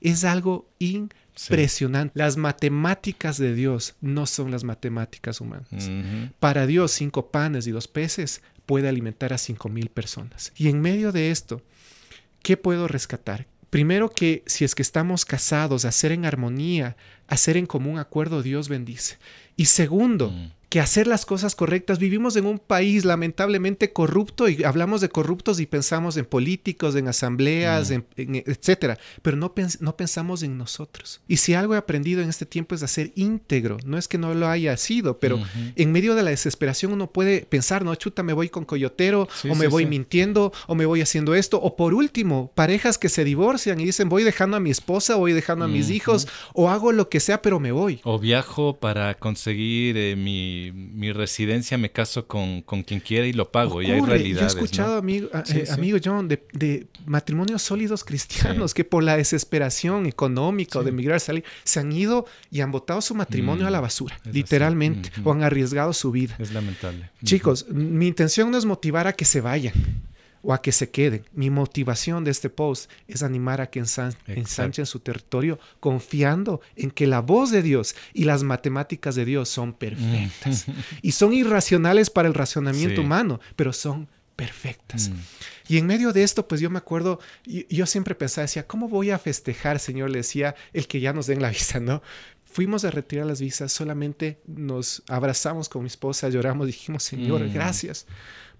Es 0.00 0.24
algo 0.24 0.66
impresionante. 0.78 2.18
Las 2.18 2.37
matemáticas 2.38 3.37
de 3.37 3.54
Dios 3.54 3.94
no 4.00 4.26
son 4.26 4.50
las 4.50 4.64
matemáticas 4.64 5.40
humanas. 5.40 5.90
Para 6.38 6.66
Dios, 6.66 6.92
cinco 6.92 7.30
panes 7.30 7.66
y 7.66 7.70
dos 7.70 7.87
peces 7.87 8.42
puede 8.70 8.88
alimentar 8.88 9.33
a 9.33 9.38
cinco 9.38 9.68
mil 9.68 9.88
personas. 9.88 10.52
Y 10.54 10.68
en 10.68 10.80
medio 10.80 11.11
de 11.11 11.33
esto, 11.33 11.61
¿qué 12.40 12.56
puedo 12.56 12.87
rescatar? 12.87 13.48
Primero 13.68 14.11
que 14.11 14.44
si 14.46 14.64
es 14.64 14.76
que 14.76 14.83
estamos 14.83 15.24
casados, 15.24 15.85
hacer 15.85 16.12
en 16.12 16.24
armonía, 16.24 16.96
hacer 17.26 17.56
en 17.56 17.66
común 17.66 17.98
acuerdo, 17.98 18.44
Dios 18.44 18.68
bendice. 18.68 19.18
Y 19.56 19.64
segundo, 19.64 20.30
mm 20.30 20.60
que 20.70 20.78
hacer 20.78 21.09
las 21.09 21.26
cosas 21.26 21.56
correctas. 21.56 21.98
Vivimos 21.98 22.37
en 22.37 22.46
un 22.46 22.61
país 22.61 23.04
lamentablemente 23.04 23.92
corrupto 23.92 24.48
y 24.48 24.62
hablamos 24.62 25.00
de 25.00 25.09
corruptos 25.09 25.59
y 25.59 25.66
pensamos 25.66 26.16
en 26.16 26.24
políticos, 26.24 26.94
en 26.94 27.09
asambleas, 27.09 27.90
en, 27.90 28.06
etcétera, 28.16 28.96
pero 29.20 29.37
no, 29.37 29.52
no 29.80 29.96
pensamos 29.96 30.44
en 30.44 30.56
nosotros. 30.56 31.22
Y 31.26 31.38
si 31.38 31.54
algo 31.54 31.74
he 31.74 31.76
aprendido 31.76 32.22
en 32.22 32.28
este 32.28 32.46
tiempo 32.46 32.76
es 32.76 32.85
a 32.85 32.88
ser 32.88 33.11
íntegro. 33.16 33.78
No 33.85 33.98
es 33.98 34.06
que 34.06 34.16
no 34.16 34.33
lo 34.33 34.46
haya 34.46 34.76
sido, 34.76 35.18
pero 35.18 35.40
en 35.74 35.90
medio 35.92 36.14
de 36.14 36.22
la 36.22 36.30
desesperación 36.30 36.92
uno 36.92 37.11
puede 37.11 37.40
pensar, 37.46 37.85
no, 37.85 37.92
chuta, 37.96 38.22
me 38.22 38.33
voy 38.33 38.48
con 38.48 38.64
coyotero, 38.64 39.28
o 39.50 39.54
me 39.56 39.66
voy 39.66 39.87
mintiendo, 39.87 40.52
o 40.68 40.76
me 40.76 40.87
voy 40.87 41.00
haciendo 41.00 41.35
esto. 41.35 41.61
O 41.61 41.74
por 41.74 41.94
último, 41.94 42.52
parejas 42.54 42.96
que 42.96 43.09
se 43.09 43.24
divorcian 43.24 43.80
y 43.80 43.87
dicen, 43.87 44.09
voy 44.09 44.22
dejando 44.22 44.56
a 44.56 44.61
mi 44.61 44.70
esposa, 44.70 45.16
voy 45.16 45.33
dejando 45.33 45.64
a 45.64 45.68
mis 45.68 45.90
hijos, 45.90 46.28
o 46.54 46.70
hago 46.70 46.92
lo 46.92 47.09
que 47.09 47.18
sea, 47.18 47.42
pero 47.42 47.59
me 47.59 47.72
voy. 47.72 48.00
O 48.04 48.20
viajo 48.20 48.78
para 48.78 49.14
conseguir 49.14 49.96
eh, 49.96 50.14
mi 50.14 50.60
mi, 50.73 51.12
residencia 51.12 51.79
me 51.79 51.90
caso 51.90 52.27
con, 52.27 52.62
con, 52.62 52.83
quien 52.83 53.01
quiera 53.01 53.27
y 53.27 53.33
lo 53.33 53.51
pago. 53.51 53.83
Y 53.83 53.90
hay 53.90 54.01
realidades. 54.01 54.55
Yo 54.55 54.61
he 54.61 54.62
escuchado, 54.62 54.96
amigo, 54.96 55.29
eh, 55.53 55.64
amigo 55.70 55.99
John, 56.03 56.29
de, 56.29 56.87
matrimonios 57.07 57.62
sólidos 57.62 58.05
cristianos 58.05 58.75
que 58.75 58.85
por 58.85 59.03
la 59.03 59.16
desesperación 59.16 60.07
económica 60.07 60.79
o 60.79 60.83
de 60.83 60.90
emigrar, 60.90 61.20
salir, 61.20 61.44
se 61.64 61.81
han 61.81 61.92
ido 61.92 62.27
y 62.51 62.61
han 62.61 62.70
botado 62.70 63.01
su 63.01 63.14
matrimonio 63.14 63.66
a 63.66 63.70
la 63.70 63.81
mm, 63.81 63.83
basura, 63.83 64.20
literalmente, 64.33 65.11
o 65.25 65.33
han 65.33 65.42
arriesgado 65.42 65.92
su 65.92 66.11
vida. 66.11 66.37
Es 66.38 66.53
lamentable. 66.53 67.11
Chicos, 67.25 67.66
mi 67.68 68.07
intención 68.07 68.51
no 68.51 68.59
es 68.59 68.64
motivar 68.64 69.07
a 69.07 69.12
que 69.12 69.25
se 69.25 69.40
vayan 69.40 69.75
o 70.42 70.53
a 70.53 70.62
que 70.62 70.72
se 70.72 70.90
queden. 70.90 71.24
Mi 71.33 71.50
motivación 71.50 72.24
de 72.24 72.31
este 72.31 72.50
post 72.50 72.90
es 73.09 73.22
animar 73.22 73.61
a 73.61 73.68
que 73.68 73.81
ensanchen 73.81 74.87
su 74.87 75.00
territorio 75.00 75.59
confiando 75.81 76.61
en 76.76 76.90
que 76.90 77.07
la 77.07 77.20
voz 77.20 77.50
de 77.50 77.62
Dios 77.62 77.94
y 78.12 78.24
las 78.24 78.42
matemáticas 78.42 79.14
de 79.14 79.24
Dios 79.24 79.48
son 79.48 79.72
perfectas. 79.72 80.68
Mm. 80.68 80.72
y 81.03 81.12
son 81.12 81.33
irracionales 81.33 82.11
para 82.11 82.29
el 82.29 82.35
razonamiento 82.35 83.00
humano, 83.00 83.40
pero 83.57 83.72
son 83.72 84.09
perfectas. 84.37 85.11
Mm. 85.11 85.14
Y 85.68 85.79
en 85.79 85.87
medio 85.87 86.12
de 86.12 86.22
esto, 86.22 86.48
pues 86.48 86.61
yo 86.61 86.70
me 86.70 86.79
acuerdo, 86.79 87.20
yo, 87.44 87.87
siempre 87.87 88.14
pensaba, 88.14 88.42
decía, 88.46 88.66
¿cómo 88.66 88.88
voy 88.88 89.11
a 89.11 89.18
festejar, 89.18 89.79
Señor? 89.79 90.11
Le 90.11 90.18
decía, 90.18 90.55
el 90.72 90.88
que 90.88 91.00
ya 91.00 91.12
nos 91.12 91.26
den 91.26 91.42
la 91.42 91.50
visa, 91.50 91.79
¿no? 91.79 92.03
fuimos 92.50 92.85
a 92.85 92.90
retirar 92.90 93.26
las 93.26 93.40
visas, 93.40 93.72
solamente 93.72 94.40
nos 94.46 95.03
abrazamos 95.09 95.68
con 95.68 95.83
mi 95.83 95.87
esposa, 95.87 96.29
lloramos, 96.29 96.66
dijimos, 96.66 97.05
Señor, 97.05 97.42
Mm. 97.42 97.53
gracias, 97.53 98.07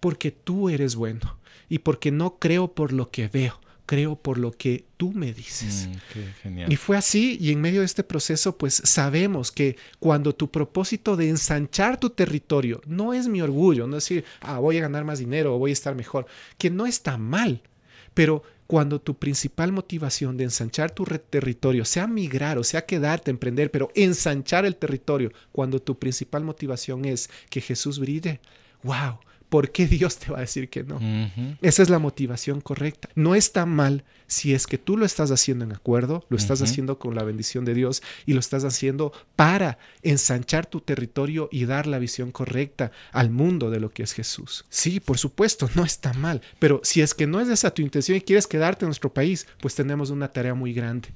porque 0.01 0.31
tú 0.31 0.69
eres 0.69 0.97
bueno 0.97 1.39
y 1.69 1.79
porque 1.79 2.11
no 2.11 2.39
creo 2.39 2.73
por 2.73 2.93
lo 2.93 3.11
que 3.11 3.29
veo, 3.29 3.61
creo 3.87 4.17
por 4.17 4.39
lo 4.39 4.53
que 4.53 4.85
tú 4.97 5.13
me 5.13 5.33
dices. 5.33 5.89
Mm, 5.89 5.95
qué 6.13 6.33
genial. 6.43 6.73
Y 6.73 6.77
fue 6.77 6.97
así, 6.97 7.39
y 7.41 7.53
en 7.53 7.61
medio 7.61 7.81
de 7.81 7.87
este 7.87 8.03
proceso, 8.03 8.57
pues 8.57 8.83
sabemos 8.85 9.53
que 9.53 9.77
cuando 9.99 10.35
tu 10.35 10.51
propósito 10.51 11.17
de 11.17 11.29
ensanchar 11.29 11.99
tu 11.99 12.11
territorio 12.11 12.81
no 12.87 13.15
es 13.15 13.29
mi 13.29 13.41
orgullo, 13.41 13.87
no 13.87 13.97
es 13.97 14.05
decir, 14.05 14.25
ah, 14.41 14.59
voy 14.59 14.79
a 14.79 14.83
ganar 14.83 15.05
más 15.05 15.21
dinero 15.21 15.55
o 15.55 15.59
voy 15.59 15.71
a 15.71 15.75
estar 15.75 15.95
mejor, 15.95 16.27
que 16.59 16.71
no 16.71 16.87
está 16.87 17.17
mal, 17.17 17.63
pero 18.15 18.43
cuando 18.67 19.01
tu 19.01 19.19
principal 19.19 19.73
motivación 19.73 20.37
de 20.37 20.45
ensanchar 20.45 20.93
tu 20.93 21.05
territorio 21.05 21.85
sea 21.85 22.07
migrar 22.07 22.57
o 22.57 22.63
sea 22.63 22.87
quedarte, 22.87 23.33
emprender, 23.33 23.73
pero 23.73 23.91
ensanchar 23.97 24.65
el 24.65 24.77
territorio, 24.77 25.33
cuando 25.51 25.81
tu 25.81 25.99
principal 25.99 26.45
motivación 26.45 27.05
es 27.05 27.31
que 27.49 27.61
Jesús 27.61 27.99
brille, 27.99 28.41
wow, 28.85 29.19
¿por 29.51 29.71
qué 29.73 29.87
Dios 29.87 30.17
te 30.17 30.31
va 30.31 30.39
a 30.39 30.43
decir 30.43 30.71
que 30.71 30.85
no? 30.85 30.99
Esa 31.61 31.83
es 31.83 31.91
la 31.91 31.99
motivación 31.99 32.63
correcta. 32.63 33.11
No 33.15 33.35
está 33.35 33.67
mal 33.67 34.05
si 34.31 34.55
es 34.55 34.69
que 34.69 34.79
tú 34.79 34.97
lo 34.97 35.05
estás 35.05 35.33
haciendo 35.33 35.65
en 35.65 35.73
acuerdo, 35.73 36.25
lo 36.29 36.37
estás 36.37 36.63
haciendo 36.63 37.01
con 37.01 37.17
la 37.17 37.25
bendición 37.25 37.65
de 37.65 37.75
Dios 37.75 38.01
y 38.27 38.33
lo 38.33 38.41
estás 38.41 38.65
haciendo 38.65 39.13
para 39.35 39.79
ensanchar 40.03 40.67
tu 40.67 40.81
territorio 40.81 41.49
y 41.51 41.65
dar 41.65 41.89
la 41.89 41.99
visión 41.99 42.31
correcta 42.31 42.93
al 43.11 43.31
mundo 43.31 43.71
de 43.71 43.81
lo 43.81 43.91
que 43.91 44.05
es 44.05 44.13
Jesús. 44.13 44.65
Sí, 44.69 45.01
por 45.01 45.19
supuesto, 45.19 45.69
no 45.75 45.85
está 45.85 46.13
mal, 46.13 46.43
pero 46.61 46.81
si 46.85 47.03
es 47.03 47.13
que 47.13 47.27
no 47.27 47.41
es 47.41 47.49
esa 47.49 47.73
tu 47.73 47.83
intención 47.83 48.17
y 48.17 48.21
quieres 48.21 48.47
quedarte 48.47 48.85
en 48.85 48.89
nuestro 48.89 49.13
país, 49.13 49.49
pues 49.61 49.75
tenemos 49.75 50.11
una 50.11 50.29
tarea 50.29 50.55
muy 50.55 50.73
grande. 50.73 51.09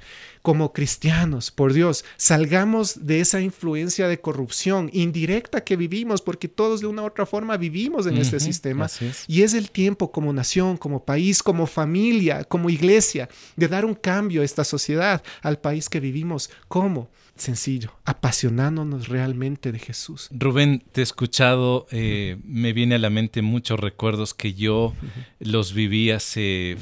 Como 0.45 0.75
cristianos, 0.75 1.51
por 1.51 1.73
Dios, 1.73 2.05
salgamos 2.19 3.07
de 3.07 3.21
esa 3.21 3.41
influencia 3.41 4.09
de 4.09 4.21
corrupción 4.21 4.91
indirecta 4.93 5.65
que 5.65 5.75
vivimos, 5.75 6.21
porque 6.21 6.49
todos 6.49 6.83
de 6.83 6.87
una 6.87 7.01
u 7.01 7.07
otra 7.07 7.25
forma 7.25 7.57
vivimos 7.57 8.07
en 8.07 8.19
este 8.19 8.39
sistema. 8.41 8.85
es. 8.85 9.25
Y 9.27 9.41
es 9.41 9.55
el 9.55 9.71
tiempo 9.71 10.13
como 10.13 10.35
nación, 10.35 10.77
como 10.77 11.03
país, 11.03 11.43
como 11.43 11.67
familia, 11.67 12.45
como 12.45 12.69
iglesia, 12.69 13.31
de 13.57 13.69
dar 13.69 13.87
un 13.87 13.95
cambio 13.95 14.43
a 14.43 14.45
esta 14.45 14.65
sociedad, 14.65 15.23
al 15.41 15.59
país 15.59 15.89
que 15.89 15.99
vivimos. 15.99 16.51
¿Cómo? 16.69 17.09
Sencillo, 17.37 17.95
apasionándonos 18.05 19.09
realmente 19.09 19.73
de 19.73 19.79
Jesús. 19.79 20.29
Rubén, 20.31 20.85
te 20.93 21.01
he 21.01 21.05
escuchado, 21.05 21.87
eh, 21.91 22.37
me 22.45 22.75
viene 22.75 22.97
a 22.97 22.99
la 22.99 23.09
mente 23.09 23.41
muchos 23.41 23.81
recuerdos 23.81 24.35
que 24.35 24.53
yo 24.53 24.93
los 25.41 25.73
viví 25.73 26.11
hace 26.11 26.77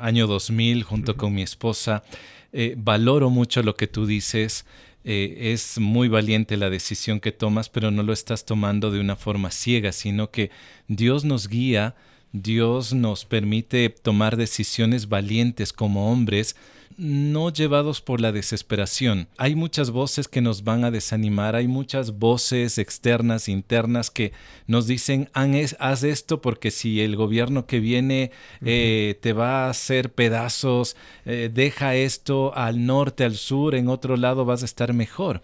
año 0.00 0.26
2000 0.26 0.82
junto 0.82 1.16
con 1.16 1.32
mi 1.32 1.42
esposa. 1.42 2.02
Eh, 2.52 2.74
valoro 2.76 3.30
mucho 3.30 3.62
lo 3.62 3.76
que 3.76 3.86
tú 3.86 4.06
dices. 4.06 4.66
eh, 5.04 5.52
es 5.52 5.78
muy 5.80 6.06
valiente 6.08 6.56
la 6.56 6.70
decisión 6.70 7.18
que 7.18 7.32
tomas, 7.32 7.68
pero 7.68 7.90
no 7.90 8.02
lo 8.04 8.12
estás 8.12 8.44
tomando 8.44 8.90
de 8.92 9.00
una 9.00 9.16
forma 9.16 9.50
ciega, 9.50 9.90
sino 9.92 10.30
que 10.30 10.50
Dios 10.86 11.24
nos 11.24 11.48
guía, 11.48 11.96
Dios 12.32 12.92
nos 12.94 13.24
permite 13.24 13.88
tomar 13.90 14.36
decisiones 14.36 15.08
valientes 15.08 15.72
como 15.72 16.10
hombres, 16.10 16.56
no 16.98 17.50
llevados 17.50 18.02
por 18.02 18.20
la 18.20 18.32
desesperación. 18.32 19.26
Hay 19.38 19.54
muchas 19.54 19.90
voces 19.90 20.28
que 20.28 20.42
nos 20.42 20.62
van 20.62 20.84
a 20.84 20.90
desanimar, 20.90 21.56
hay 21.56 21.66
muchas 21.66 22.18
voces 22.18 22.76
externas, 22.76 23.48
internas 23.48 24.10
que 24.10 24.32
nos 24.66 24.86
dicen, 24.86 25.30
"Han 25.32 25.54
es- 25.54 25.74
haz 25.80 26.04
esto 26.04 26.42
porque 26.42 26.70
si 26.70 27.00
el 27.00 27.16
gobierno 27.16 27.66
que 27.66 27.80
viene 27.80 28.30
eh, 28.64 29.18
te 29.22 29.32
va 29.32 29.66
a 29.66 29.70
hacer 29.70 30.12
pedazos, 30.12 30.96
eh, 31.24 31.50
deja 31.52 31.94
esto 31.96 32.54
al 32.54 32.84
norte, 32.84 33.24
al 33.24 33.36
sur, 33.36 33.74
en 33.74 33.88
otro 33.88 34.16
lado 34.16 34.44
vas 34.44 34.62
a 34.62 34.66
estar 34.66 34.92
mejor. 34.92 35.40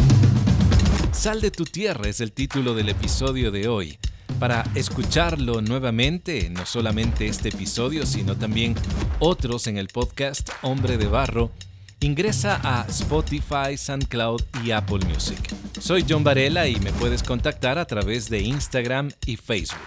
Sal 1.11 1.41
de 1.41 1.51
tu 1.51 1.65
tierra 1.65 2.07
es 2.07 2.21
el 2.21 2.31
título 2.31 2.73
del 2.73 2.89
episodio 2.89 3.51
de 3.51 3.67
hoy. 3.67 3.97
Para 4.39 4.63
escucharlo 4.75 5.61
nuevamente, 5.61 6.49
no 6.49 6.65
solamente 6.65 7.27
este 7.27 7.49
episodio, 7.49 8.05
sino 8.05 8.37
también 8.37 8.75
otros 9.19 9.67
en 9.67 9.77
el 9.77 9.87
podcast 9.87 10.49
Hombre 10.61 10.97
de 10.97 11.07
Barro, 11.07 11.51
ingresa 11.99 12.61
a 12.63 12.85
Spotify, 12.87 13.75
SoundCloud 13.75 14.41
y 14.63 14.71
Apple 14.71 15.05
Music. 15.07 15.53
Soy 15.79 16.05
John 16.07 16.23
Varela 16.23 16.67
y 16.67 16.79
me 16.79 16.93
puedes 16.93 17.23
contactar 17.23 17.77
a 17.77 17.85
través 17.85 18.29
de 18.29 18.41
Instagram 18.41 19.11
y 19.25 19.35
Facebook. 19.35 19.79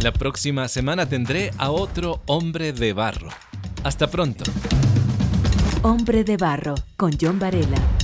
La 0.00 0.12
próxima 0.12 0.66
semana 0.66 1.08
tendré 1.08 1.52
a 1.58 1.70
otro 1.70 2.22
Hombre 2.26 2.72
de 2.72 2.92
Barro. 2.92 3.28
Hasta 3.84 4.10
pronto. 4.10 4.44
Hombre 5.82 6.24
de 6.24 6.36
Barro 6.36 6.74
con 6.96 7.12
John 7.20 7.38
Varela. 7.38 8.03